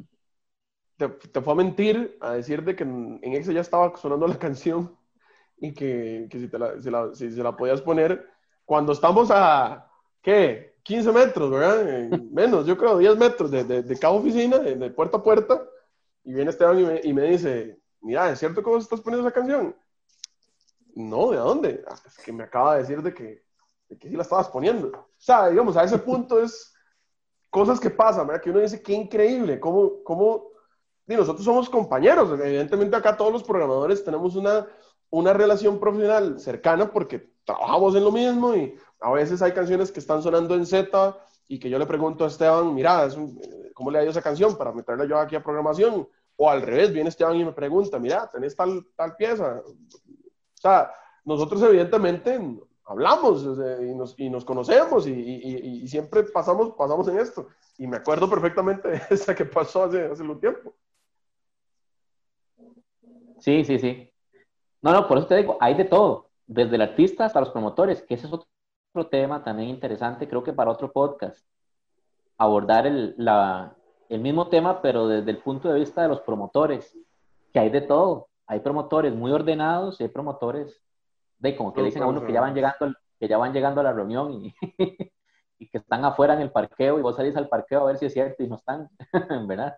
[0.97, 4.27] te, te, fue a mentir, a decir de que en, en Excel ya estaba sonando
[4.27, 4.98] la canción
[5.61, 8.27] y que, que si, te la, si, la, si, se la podías poner
[8.65, 9.91] cuando estamos a,
[10.21, 10.77] ¿qué?
[10.83, 12.19] 15 metros, ¿verdad?
[12.31, 15.63] menos, yo creo, 10 metros de, de, de cada oficina, de, puerta a puerta,
[16.23, 19.27] y viene Esteban y me, y me dice, mira, ¿es cierto que vos estás poniendo
[19.27, 19.75] esa canción?
[20.95, 21.83] No, ¿de dónde?
[21.87, 23.43] Ah, es que me acaba de decir de que,
[23.87, 24.89] de que sí la estabas poniendo.
[24.89, 26.73] O sea, digamos, a ese punto es
[27.49, 28.41] cosas que pasan, ¿verdad?
[28.41, 30.49] Que uno dice, qué increíble, cómo, cómo,
[31.07, 34.67] y nosotros somos compañeros, evidentemente acá todos los programadores tenemos una,
[35.09, 39.99] una relación profesional cercana porque trabajamos en lo mismo y a veces hay canciones que
[39.99, 43.07] están sonando en Z y que yo le pregunto a Esteban, mira,
[43.73, 46.07] ¿cómo le ha ido esa canción para meterla yo aquí a programación?
[46.35, 50.91] O al revés, viene Esteban y me pregunta, mira, tenés tal, tal pieza, o sea,
[51.23, 52.39] nosotros evidentemente
[52.85, 57.47] hablamos y, nos, y nos, conocemos y, y, siempre pasamos, pasamos en esto.
[57.77, 60.73] Y me acuerdo perfectamente de esa que pasó hace, hace un tiempo.
[63.39, 64.08] Sí, sí, sí.
[64.81, 68.01] No, no, por eso te digo, hay de todo, desde el artista hasta los promotores,
[68.01, 68.47] que ese es otro
[69.09, 71.45] tema también interesante, creo que para otro podcast,
[72.37, 73.75] abordar el, la,
[74.09, 76.97] el mismo tema, pero desde el punto de vista de los promotores,
[77.53, 78.27] que hay de todo.
[78.47, 80.81] Hay promotores muy ordenados y hay promotores
[81.37, 83.83] de como que dicen a uno que ya van llegando, que ya van llegando a
[83.83, 84.55] la reunión y,
[85.59, 88.07] y que están afuera en el parqueo y vos salís al parqueo a ver si
[88.07, 88.89] es cierto y no están,
[89.47, 89.77] ¿verdad?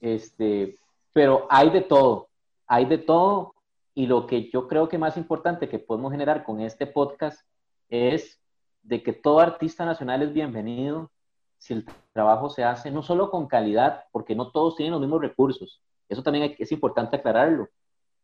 [0.00, 0.76] Este,
[1.12, 2.28] pero hay de todo,
[2.66, 3.54] hay de todo
[3.94, 7.40] y lo que yo creo que más importante que podemos generar con este podcast
[7.88, 8.40] es
[8.82, 11.10] de que todo artista nacional es bienvenido
[11.58, 15.20] si el trabajo se hace no solo con calidad, porque no todos tienen los mismos
[15.20, 15.82] recursos.
[16.08, 17.68] Eso también es importante aclararlo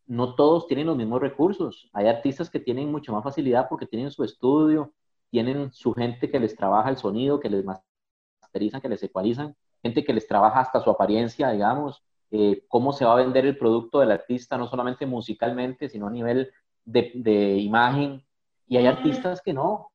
[0.07, 1.89] no todos tienen los mismos recursos.
[1.93, 4.93] Hay artistas que tienen mucha más facilidad porque tienen su estudio,
[5.31, 10.05] tienen su gente que les trabaja el sonido, que les masterizan, que les ecualizan, gente
[10.05, 12.03] que les trabaja hasta su apariencia, digamos,
[12.37, 16.11] eh, cómo se va a vender el producto del artista, no solamente musicalmente, sino a
[16.11, 16.51] nivel
[16.85, 18.25] de, de imagen.
[18.67, 19.93] Y hay artistas que no,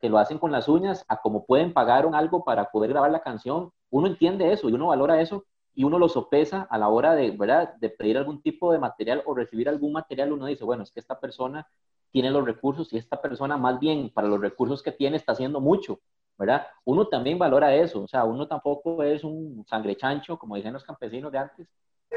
[0.00, 3.20] que lo hacen con las uñas, a cómo pueden pagar algo para poder grabar la
[3.20, 3.72] canción.
[3.90, 7.32] Uno entiende eso y uno valora eso, y uno lo sopesa a la hora de,
[7.32, 7.74] ¿verdad?
[7.80, 11.00] de pedir algún tipo de material o recibir algún material, uno dice, bueno, es que
[11.00, 11.66] esta persona
[12.12, 15.60] tiene los recursos y esta persona más bien para los recursos que tiene está haciendo
[15.60, 15.98] mucho,
[16.38, 16.66] ¿verdad?
[16.84, 20.84] Uno también valora eso, o sea, uno tampoco es un sangre chancho, como dicen los
[20.84, 21.68] campesinos de antes,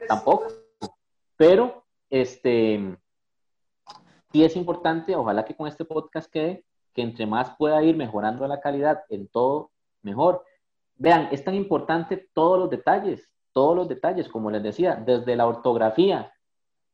[0.08, 0.48] tampoco,
[1.38, 2.98] pero este,
[4.32, 8.48] sí es importante, ojalá que con este podcast quede, que entre más pueda ir mejorando
[8.48, 10.44] la calidad en todo, mejor.
[10.96, 15.48] Vean, es tan importante todos los detalles, todos los detalles, como les decía, desde la
[15.48, 16.34] ortografía,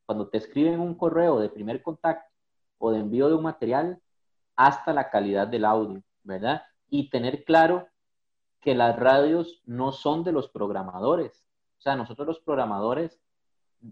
[0.05, 2.30] cuando te escriben un correo de primer contacto
[2.78, 3.99] o de envío de un material,
[4.55, 6.61] hasta la calidad del audio, ¿verdad?
[6.89, 7.88] Y tener claro
[8.61, 11.45] que las radios no son de los programadores.
[11.77, 13.19] O sea, nosotros los programadores,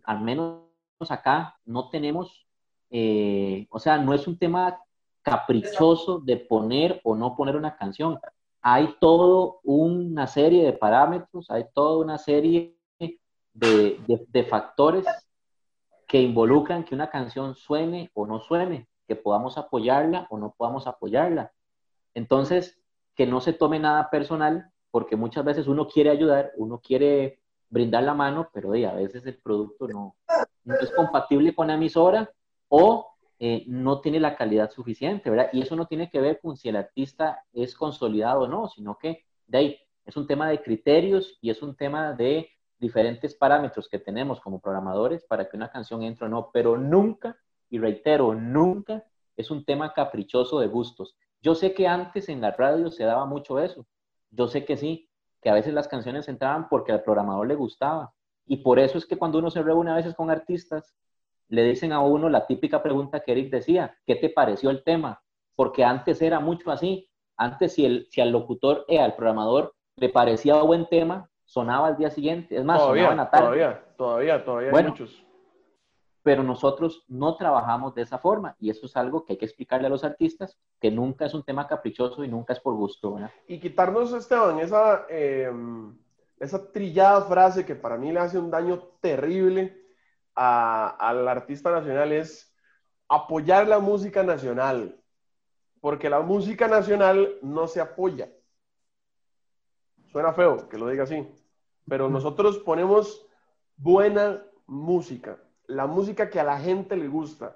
[0.04, 0.64] al menos
[1.10, 2.48] acá, no tenemos,
[2.90, 4.80] eh, o sea, no es un tema
[5.22, 8.20] caprichoso de poner o no poner una canción
[8.66, 12.78] hay toda una serie de parámetros, hay toda una serie
[13.54, 15.06] de, factores
[16.08, 20.88] que involucran que una canción suene o no suene, que podamos apoyarla o no podamos
[20.88, 21.52] apoyarla.
[22.14, 22.82] Entonces,
[23.16, 27.40] que no se tome nada personal, porque muchas veces uno quiere ayudar, uno quiere
[27.70, 30.16] brindar la mano, pero a veces el producto no,
[30.80, 32.30] es compatible con la emisora
[32.70, 33.08] o
[33.40, 35.50] eh, no tiene la calidad suficiente, ¿verdad?
[35.52, 38.98] Y eso no tiene que ver con si el artista es consolidado o no, sino
[38.98, 43.90] que de ahí es un tema de criterios y es un tema de diferentes parámetros
[43.90, 47.38] que tenemos como programadores para que una canción entre o no, pero nunca,
[47.70, 49.04] y reitero, nunca
[49.36, 51.16] es un tema caprichoso de gustos.
[51.44, 53.86] Yo sé que antes en la radio se daba mucho eso,
[54.32, 55.10] yo sé que sí,
[55.42, 58.14] que a veces las canciones entraban porque al programador le gustaba,
[58.48, 60.96] y por eso es que cuando uno se reúne a veces con artistas,
[61.50, 65.22] le dicen a uno la típica pregunta que Eric decía, ¿qué te pareció el tema?
[65.56, 67.10] Porque antes era mucho así.
[67.36, 71.98] Antes si, el, si al locutor o al programador le parecía buen tema, sonaba al
[71.98, 72.56] día siguiente.
[72.56, 75.26] Es más, todavía, sonaba Todavía, todavía, todavía hay muchos.
[76.24, 79.88] Pero nosotros no trabajamos de esa forma y eso es algo que hay que explicarle
[79.88, 83.18] a los artistas, que nunca es un tema caprichoso y nunca es por gusto.
[83.48, 85.98] Y quitarnos, Esteban, esa, em,
[86.40, 89.84] esa trillada frase que para mí le hace un daño terrible
[90.36, 92.54] al artista nacional es
[93.08, 95.00] apoyar la música nacional,
[95.82, 98.32] porque la música nacional no se apoya.
[100.12, 101.28] Suena feo que lo diga así,
[101.88, 103.26] pero nosotros ponemos
[103.78, 107.56] buena música, la música que a la gente le gusta.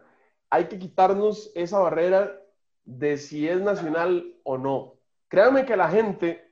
[0.49, 2.39] Hay que quitarnos esa barrera
[2.85, 4.95] de si es nacional o no.
[5.27, 6.51] Créanme que la gente,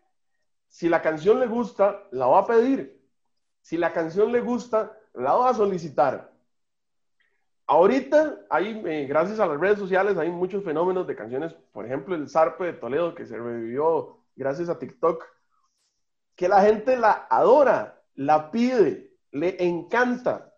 [0.67, 3.01] si la canción le gusta, la va a pedir.
[3.61, 6.31] Si la canción le gusta, la va a solicitar.
[7.67, 12.13] Ahorita hay, eh, gracias a las redes sociales, hay muchos fenómenos de canciones, por ejemplo,
[12.13, 15.25] el Zarpe de Toledo, que se revivió gracias a TikTok,
[16.35, 20.53] que la gente la adora, la pide, le encanta.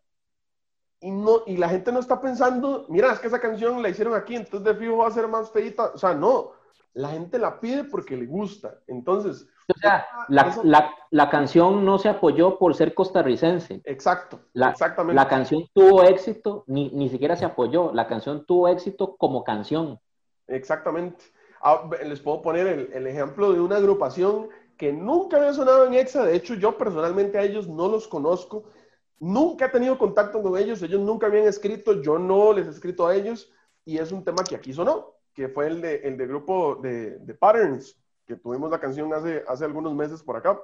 [0.99, 4.15] Y, no, y la gente no está pensando, mira, es que esa canción la hicieron
[4.15, 5.91] aquí, entonces de fijo va a ser más feita.
[5.93, 6.53] O sea, no,
[6.93, 8.79] la gente la pide porque le gusta.
[8.87, 13.81] Entonces, o sea, la, canción no se apoyó por ser costarricense.
[13.83, 15.15] Exacto, la, exactamente.
[15.15, 19.99] La canción tuvo éxito, ni, ni siquiera se apoyó, la canción tuvo éxito como canción.
[20.47, 21.25] Exactamente.
[21.61, 25.95] Ah, les puedo poner el, el, ejemplo de una agrupación que nunca había sonado en
[25.95, 28.63] EXA, de hecho yo personalmente a ellos no los conozco,
[29.19, 33.07] nunca he tenido contacto con ellos, ellos nunca habían escrito, yo no les he escrito
[33.07, 33.51] a ellos,
[33.85, 37.19] y es un tema que aquí sonó, que fue el de, el de grupo de,
[37.19, 40.59] de Patterns que tuvimos la canción hace, hace algunos meses por acá.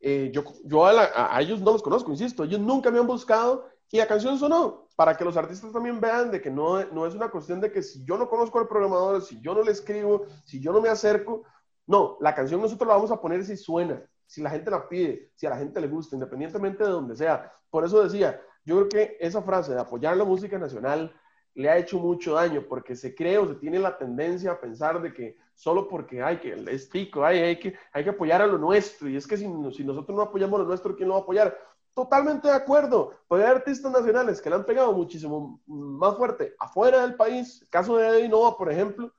[0.00, 3.98] Eh, yo yo a, ellos no los conozco, insisto, ellos nunca me han buscado y
[3.98, 7.30] la canción sonó, para que los artistas también vean de que no, no es una
[7.30, 10.60] cuestión de que si yo no conozco al programador, si yo no le escribo, si
[10.60, 11.42] yo no me acerco,
[11.86, 15.32] no, la canción nosotros la vamos a poner si suena, si la gente la pide,
[15.34, 17.52] si a la gente le gusta, independientemente de donde sea.
[17.68, 21.12] Por eso decía, yo creo que esa frase de apoyar la música nacional
[21.54, 25.02] le ha hecho mucho daño, porque se cree o se tiene la tendencia a pensar
[25.02, 28.46] de que solo porque hay que, es tico, hay, hay, que, hay que apoyar a
[28.46, 29.08] lo nuestro.
[29.08, 31.58] Y es que si, si nosotros no apoyamos lo nuestro, ¿quién lo va a apoyar?
[31.92, 33.12] Totalmente de acuerdo.
[33.26, 37.68] Puede haber artistas nacionales que le han pegado muchísimo más fuerte afuera del país, el
[37.68, 39.12] caso de Eddie Nova, por ejemplo,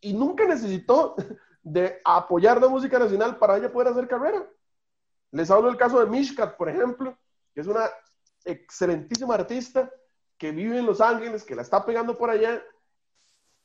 [0.00, 1.16] y nunca necesitó
[1.62, 4.48] de apoyar la música nacional para ella poder hacer carrera.
[5.34, 7.18] Les hablo del caso de Mishkat, por ejemplo,
[7.52, 7.90] que es una
[8.44, 9.90] excelentísima artista
[10.38, 12.62] que vive en Los Ángeles, que la está pegando por allá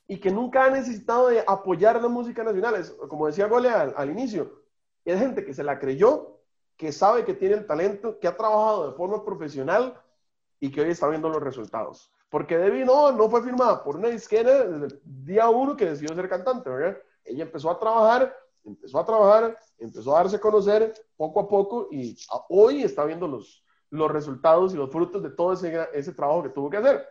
[0.08, 2.84] y que nunca ha necesitado de apoyar la música nacional.
[3.08, 4.64] como decía Gole al, inicio,
[5.04, 6.40] es gente que se la creyó,
[6.76, 10.02] que sabe que tiene el talento, que ha trabajado de forma profesional
[10.58, 12.12] y que hoy está viendo los resultados.
[12.30, 16.16] Porque Debbie no, no fue firmada por una disquera desde el día uno que decidió
[16.16, 16.98] ser cantante, ¿verdad?
[17.24, 21.88] Ella empezó a trabajar, empezó a trabajar, empezó a darse a conocer poco a poco
[21.90, 22.16] y
[22.48, 26.50] hoy está viendo los, los resultados y los frutos de todo ese, ese trabajo que
[26.50, 27.06] tuvo que hacer.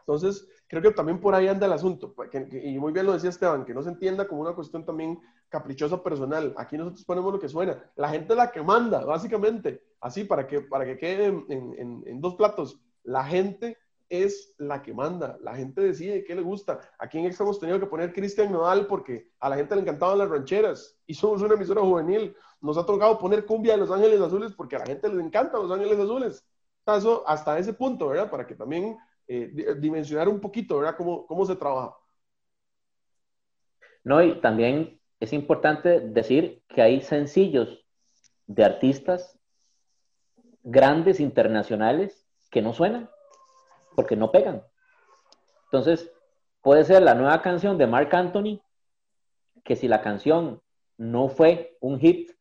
[0.00, 2.12] Entonces, creo que también por ahí anda el asunto.
[2.12, 5.20] Pues, y muy bien lo decía Esteban, que no se entienda como una cuestión también
[5.48, 6.54] caprichosa personal.
[6.56, 7.82] Aquí nosotros ponemos lo que suena.
[7.96, 9.82] La gente es la que manda, básicamente.
[10.00, 12.80] Así, para que, para que quede en, en, dos platos.
[13.04, 13.76] La gente
[14.12, 15.38] es la que manda.
[15.40, 16.78] La gente decide qué le gusta.
[16.98, 20.18] Aquí en Extra hemos tenido que poner Cristian Nodal porque a la gente le encantaban
[20.18, 22.36] las rancheras y somos una emisora juvenil.
[22.60, 25.56] Nos ha tocado poner cumbia de Los Ángeles Azules porque a la gente les encanta
[25.56, 26.44] Los Ángeles Azules.
[26.84, 28.30] Hasta ese punto, ¿verdad?
[28.30, 30.94] Para que también eh, dimensionar un poquito, ¿verdad?
[30.94, 31.96] Cómo, cómo se trabaja.
[34.04, 37.82] No, y también es importante decir que hay sencillos
[38.46, 39.38] de artistas
[40.62, 43.08] grandes internacionales que no suenan
[43.94, 44.62] porque no pegan.
[45.64, 46.10] Entonces,
[46.60, 48.60] puede ser la nueva canción de Mark Anthony,
[49.64, 50.60] que si la canción
[50.98, 52.32] no fue un hit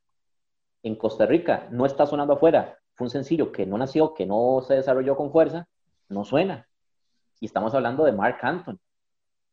[0.83, 4.61] en Costa Rica, no está sonando afuera, fue un sencillo que no nació, que no
[4.65, 5.67] se desarrolló con fuerza,
[6.09, 6.67] no suena.
[7.39, 8.79] Y estamos hablando de Mark Anthony.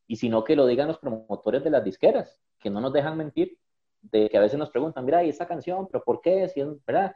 [0.07, 3.17] Y si no, que lo digan los promotores de las disqueras, que no nos dejan
[3.17, 3.59] mentir,
[4.01, 5.87] de que a veces nos preguntan, mira, ¿y esa canción?
[5.87, 6.49] ¿Pero por qué?
[6.49, 7.15] Si ¿verdad?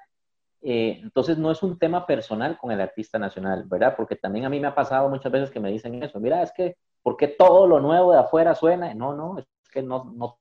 [0.62, 3.94] Eh, entonces no es un tema personal con el artista nacional, ¿verdad?
[3.96, 6.52] Porque también a mí me ha pasado muchas veces que me dicen eso, mira, es
[6.52, 8.94] que, ¿por qué todo lo nuevo de afuera suena?
[8.94, 10.38] No, no, es que no, no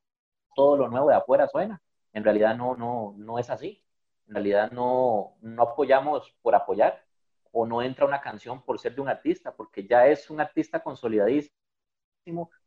[0.56, 1.82] todo lo nuevo de afuera suena.
[2.14, 3.84] En realidad no, no, no es así.
[4.28, 7.04] En realidad no, no apoyamos por apoyar
[7.52, 10.82] o no entra una canción por ser de un artista, porque ya es un artista
[10.82, 11.52] consolidadísimo,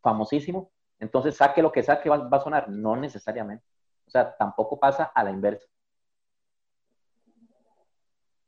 [0.03, 3.65] famosísimo, entonces saque lo que saque va, a sonar, no necesariamente.
[4.07, 5.67] O sea, tampoco pasa a la inversa.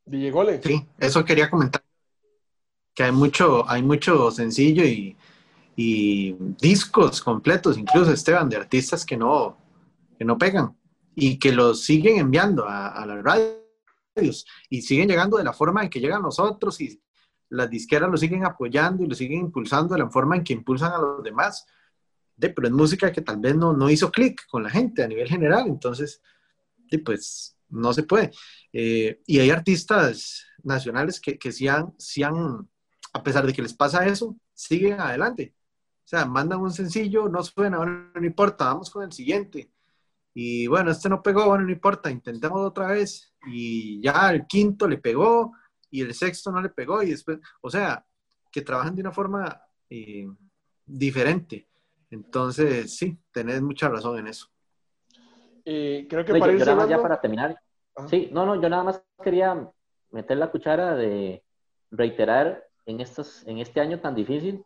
[0.07, 0.61] Villegole.
[0.63, 1.83] Sí, eso quería comentar.
[2.93, 5.15] Que hay mucho, hay mucho sencillo y,
[6.59, 9.55] discos completos, incluso Esteban, de artistas que no,
[10.17, 10.75] que no pegan
[11.13, 13.57] y que los siguen enviando a, a la radio
[14.69, 16.99] y siguen llegando de la forma en que llegan nosotros y
[17.49, 20.93] las disqueras lo siguen apoyando y lo siguen impulsando de la forma en que impulsan
[20.93, 21.65] a los demás.
[22.39, 25.27] pero es música que tal vez no, no hizo clic con la gente a nivel
[25.27, 26.21] general, entonces,
[27.05, 28.31] pues no se puede.
[28.73, 32.69] Eh, y hay artistas nacionales que, que sí, han, sí han,
[33.13, 35.55] a pesar de que les pasa eso, siguen adelante.
[36.05, 39.71] O sea, mandan un sencillo, no suena, bueno, no importa, vamos con el siguiente.
[40.33, 43.33] Y bueno, este no pegó, bueno, no importa, intentemos otra vez.
[43.47, 45.53] Y ya el quinto le pegó
[45.89, 47.01] y el sexto no le pegó.
[47.03, 48.05] Y después, o sea,
[48.51, 50.27] que trabajan de una forma eh,
[50.85, 51.67] diferente.
[52.09, 54.47] Entonces, sí, tenés mucha razón en eso.
[55.69, 57.59] Y creo que para yo, nada más ya para terminar.
[58.07, 59.69] Sí, no, no, yo nada más quería
[60.11, 61.43] meter la cuchara de
[61.91, 64.63] reiterar en, estos, en este año tan difícil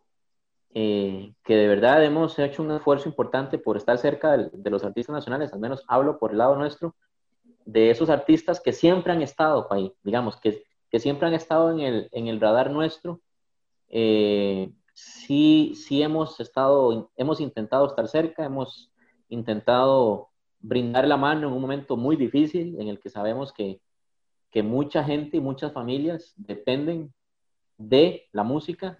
[0.75, 5.15] eh, que de verdad hemos hecho un esfuerzo importante por estar cerca de, los artistas
[5.15, 6.95] nacionales, al menos hablo por el lado nuestro,
[7.65, 11.79] de esos artistas que siempre han estado ahí, digamos, que, que siempre han estado en
[11.79, 13.21] el, en el radar nuestro.
[13.89, 18.91] Eh, sí, sí hemos estado, hemos intentado estar cerca, hemos
[19.29, 20.30] intentado
[20.61, 23.81] brindar la mano en un momento muy difícil en el que sabemos que,
[24.51, 27.13] que mucha gente y muchas familias dependen
[27.77, 28.99] de la música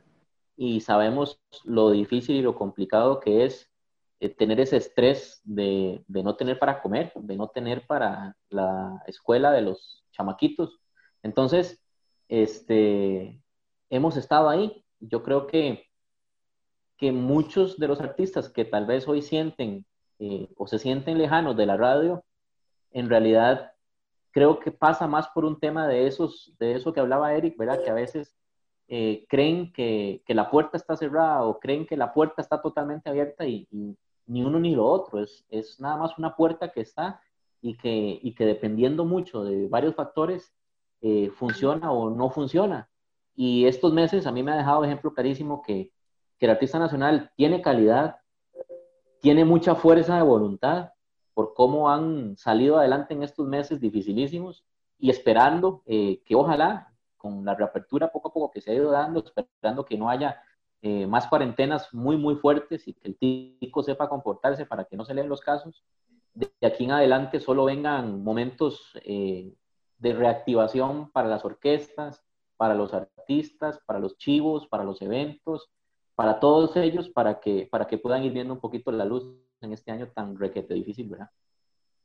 [0.56, 3.70] y sabemos lo difícil y lo complicado que es
[4.20, 9.02] eh, tener ese estrés de, de, no tener para comer, de no tener para la
[9.08, 10.80] escuela de los chamaquitos.
[11.24, 11.82] Entonces,
[12.28, 13.42] este,
[13.90, 14.86] hemos estado ahí.
[15.00, 15.88] Yo creo que,
[16.98, 19.86] que muchos de los artistas que tal vez hoy sienten
[20.22, 22.24] eh, o se sienten lejanos de la radio,
[22.92, 23.72] en realidad
[24.30, 27.84] creo que pasa más por un tema de, esos, de eso que hablaba Eric, ¿verdad?
[27.84, 28.36] Que a veces
[28.88, 33.10] eh, creen que, que, la puerta está cerrada o creen que la puerta está totalmente
[33.10, 33.68] abierta y,
[34.28, 37.20] ni uno ni lo otro, es, es, nada más una puerta que está
[37.60, 40.54] y que, y que dependiendo mucho de varios factores
[41.02, 42.90] eh, funciona o no funciona.
[43.36, 45.92] Y estos meses a mí me ha dejado ejemplo clarísimo que,
[46.38, 48.18] que el artista nacional tiene calidad,
[49.22, 50.92] tiene mucha fuerza de voluntad
[51.34, 54.66] por cómo han salido adelante en estos meses dificilísimos
[54.98, 58.92] y esperando eh, que ojalá con la reapertura poco a poco que se ha ido
[58.92, 60.42] dando, esperando que no haya
[60.82, 65.06] eh, más cuarentenas muy, muy fuertes y que el tico sepa comportarse para que no
[65.06, 65.84] se leen los casos,
[66.34, 69.54] de aquí en adelante solo vengan momentos eh,
[70.00, 72.24] de reactivación para las orquestas,
[72.58, 75.70] para los artistas, para los chivos, para los eventos,
[76.16, 79.26] para todos ellos para que, para que puedan ir viendo un poquito la luz
[79.62, 81.30] en este año tan requete difícil, ¿verdad?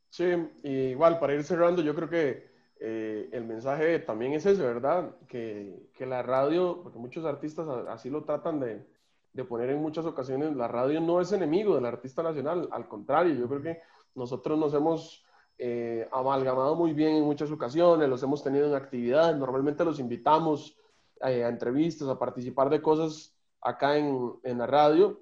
[0.09, 0.25] Sí,
[0.63, 2.47] igual para ir cerrando, yo creo que
[2.79, 5.15] eh, el mensaje también es ese, ¿verdad?
[5.27, 8.85] Que, que, la radio, porque muchos artistas así lo tratan de,
[9.33, 13.33] de, poner en muchas ocasiones, la radio no es enemigo del artista nacional, al contrario,
[13.33, 13.81] yo creo que
[14.15, 15.25] nosotros nos hemos
[15.59, 20.77] eh, amalgamado muy bien en muchas ocasiones, los hemos tenido en actividades, normalmente los invitamos
[21.21, 25.21] eh, a entrevistas, a participar de cosas acá en, en la radio.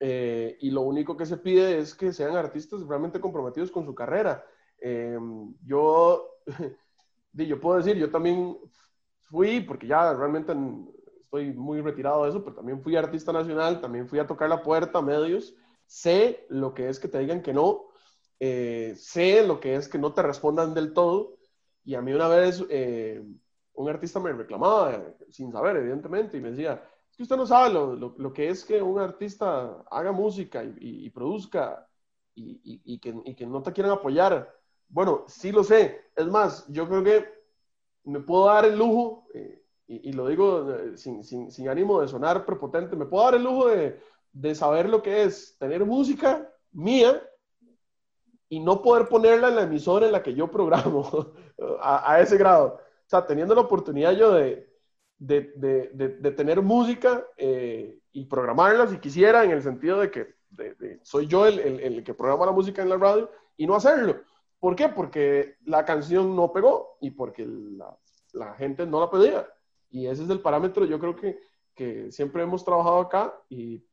[0.00, 3.94] Eh, y lo único que se pide es que sean artistas realmente comprometidos con su
[3.94, 4.44] carrera.
[4.80, 5.18] Eh,
[5.64, 6.36] yo,
[7.32, 8.56] yo puedo decir, yo también
[9.22, 10.54] fui, porque ya realmente
[11.20, 14.62] estoy muy retirado de eso, pero también fui artista nacional, también fui a tocar la
[14.62, 15.54] puerta a medios,
[15.86, 17.88] sé lo que es que te digan que no,
[18.40, 21.36] eh, sé lo que es que no te respondan del todo,
[21.84, 26.82] y a mí una vez un artista me reclamaba, sin saber, evidentemente, y me decía,
[27.18, 31.84] que usted no sabe lo, lo, que es que un artista haga música y, produzca
[32.32, 34.54] y, y, que, y, que, no te quieran apoyar.
[34.88, 36.00] Bueno, sí lo sé.
[36.14, 37.28] Es más, yo creo que
[38.04, 42.06] me puedo dar el lujo, eh, y, lo digo eh, sin, sin, sin, ánimo de
[42.06, 44.00] sonar prepotente, me puedo dar el lujo de,
[44.32, 47.20] de saber lo que es tener música mía
[48.48, 51.32] y no poder ponerla en la emisora en la que yo programo
[51.82, 52.76] a, a ese grado.
[52.76, 54.67] O sea, teniendo la oportunidad yo de,
[55.18, 60.38] de, de, de, tener música eh, y programarla si quisiera, en el sentido de que
[61.02, 64.22] soy yo el, el, que programa la música en la radio y no hacerlo.
[64.58, 64.88] ¿Por qué?
[64.88, 67.96] Porque la canción no pegó y porque la,
[68.32, 69.46] la gente no la pedía.
[69.90, 71.38] Y ese es el parámetro, yo creo que,
[71.74, 73.84] que siempre hemos trabajado acá y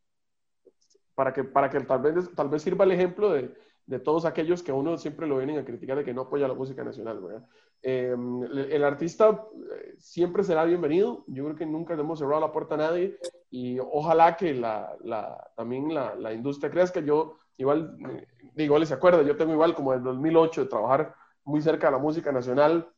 [1.14, 3.54] para que, para que tal, vez, tal vez sirva el ejemplo de,
[3.86, 6.54] de todos aquellos que uno siempre lo vienen a criticar de que no apoya la
[6.54, 7.22] música nacional.
[7.22, 7.48] ¿verdad?
[7.82, 11.24] Em, el, artista eh, siempre será bienvenido.
[11.28, 13.20] Yo creo que nunca le hemos cerrado la puerta a nadie
[13.52, 17.00] y ojalá que la, la, también la, la, industria crezca.
[17.00, 18.28] Yo igual, eh,
[18.64, 22.00] igual les acuerdo, yo tengo igual como el 2008 de trabajar muy cerca de la
[22.00, 22.90] música nacional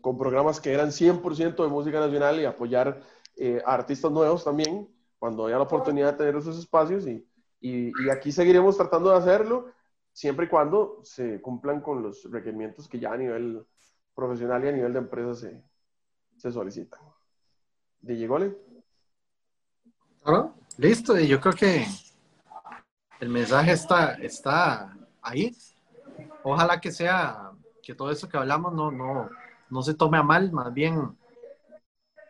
[0.00, 3.00] con programas que eran 100% de música nacional y apoyar
[3.36, 4.88] eh, a artistas nuevos también
[5.18, 7.26] cuando haya la oportunidad de tener esos espacios y,
[7.60, 9.66] y, y aquí seguiremos tratando de hacerlo
[10.12, 13.66] siempre y cuando se cumplan con los requerimientos que ya a nivel
[14.14, 15.62] profesional y a nivel de empresa se,
[16.36, 17.00] se solicitan.
[18.00, 18.56] ¿DJ Gole?
[20.78, 21.86] listo, y yo creo que
[23.20, 25.54] el mensaje está, está ahí.
[26.42, 27.50] Ojalá que sea
[27.82, 29.28] que todo eso que hablamos no, no,
[29.70, 31.16] no se tome a mal, más bien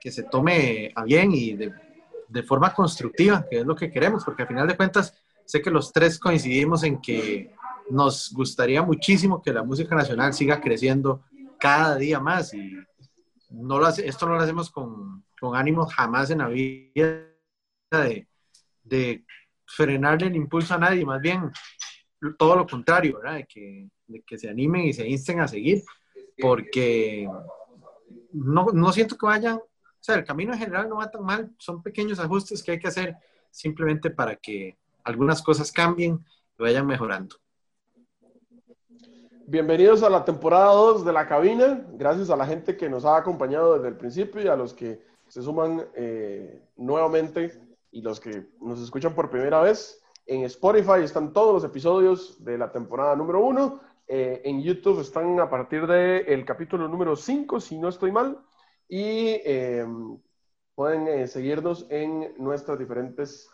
[0.01, 1.73] que se tome a bien y de,
[2.29, 5.15] de forma constructiva, que es lo que queremos, porque al final de cuentas
[5.45, 7.55] sé que los tres coincidimos en que
[7.91, 11.23] nos gustaría muchísimo que la música nacional siga creciendo
[11.65, 12.77] cada día más y
[13.49, 17.27] no lo esto no lo hacemos con, con ánimo jamás en la vida
[18.85, 19.25] de,
[19.65, 21.51] frenarle el impulso a nadie, más bien
[22.39, 23.37] todo lo contrario, ¿verdad?
[23.37, 25.83] De que, de que se animen y se insten a seguir,
[26.39, 27.27] porque
[28.33, 29.63] no, no siento que vayan, o
[30.01, 32.89] sea, el camino en general no va tan mal, son pequeños ajustes que hay que
[32.89, 33.17] hacer
[33.51, 36.23] simplemente para que algunas cosas cambien
[36.59, 37.37] y vayan mejorando.
[39.47, 41.87] Bienvenidos a la temporada 2 de la cabina.
[41.93, 45.03] Gracias a la gente que nos ha acompañado desde el principio y a los que
[45.29, 47.53] se suman eh, nuevamente
[47.91, 50.03] y los que nos escuchan por primera vez.
[50.25, 53.81] En Spotify están todos los episodios de la temporada número 1.
[54.09, 58.39] Eh, en YouTube están a partir del capítulo número 5, si no estoy mal.
[58.89, 59.87] Y eh,
[60.75, 63.51] pueden seguirnos en nuestras diferentes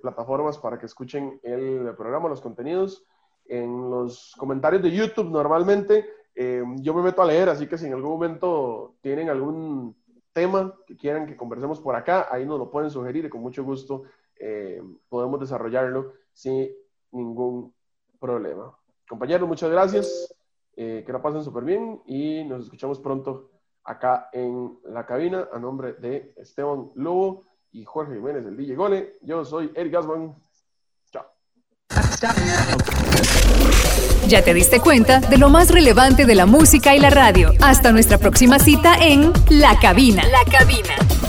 [0.00, 3.04] plataformas para que escuchen el programa, los contenidos
[3.48, 7.86] en los comentarios de YouTube normalmente eh, yo me meto a leer, así que si
[7.86, 9.96] en algún momento tienen algún
[10.32, 13.64] tema que quieran que conversemos por acá, ahí nos lo pueden sugerir y con mucho
[13.64, 14.04] gusto
[14.38, 16.70] eh, podemos desarrollarlo sin
[17.10, 17.74] ningún
[18.20, 18.72] problema.
[19.08, 20.32] Compañeros, muchas gracias,
[20.76, 23.50] eh, que la pasen súper bien y nos escuchamos pronto
[23.82, 29.14] acá en la cabina a nombre de Esteban Lobo y Jorge Jiménez, el DJ Gole.
[29.22, 30.36] Yo soy Eric Gasman.
[31.10, 31.26] Chao.
[34.26, 37.52] Ya te diste cuenta de lo más relevante de la música y la radio.
[37.60, 40.22] Hasta nuestra próxima cita en La Cabina.
[40.24, 41.27] La Cabina.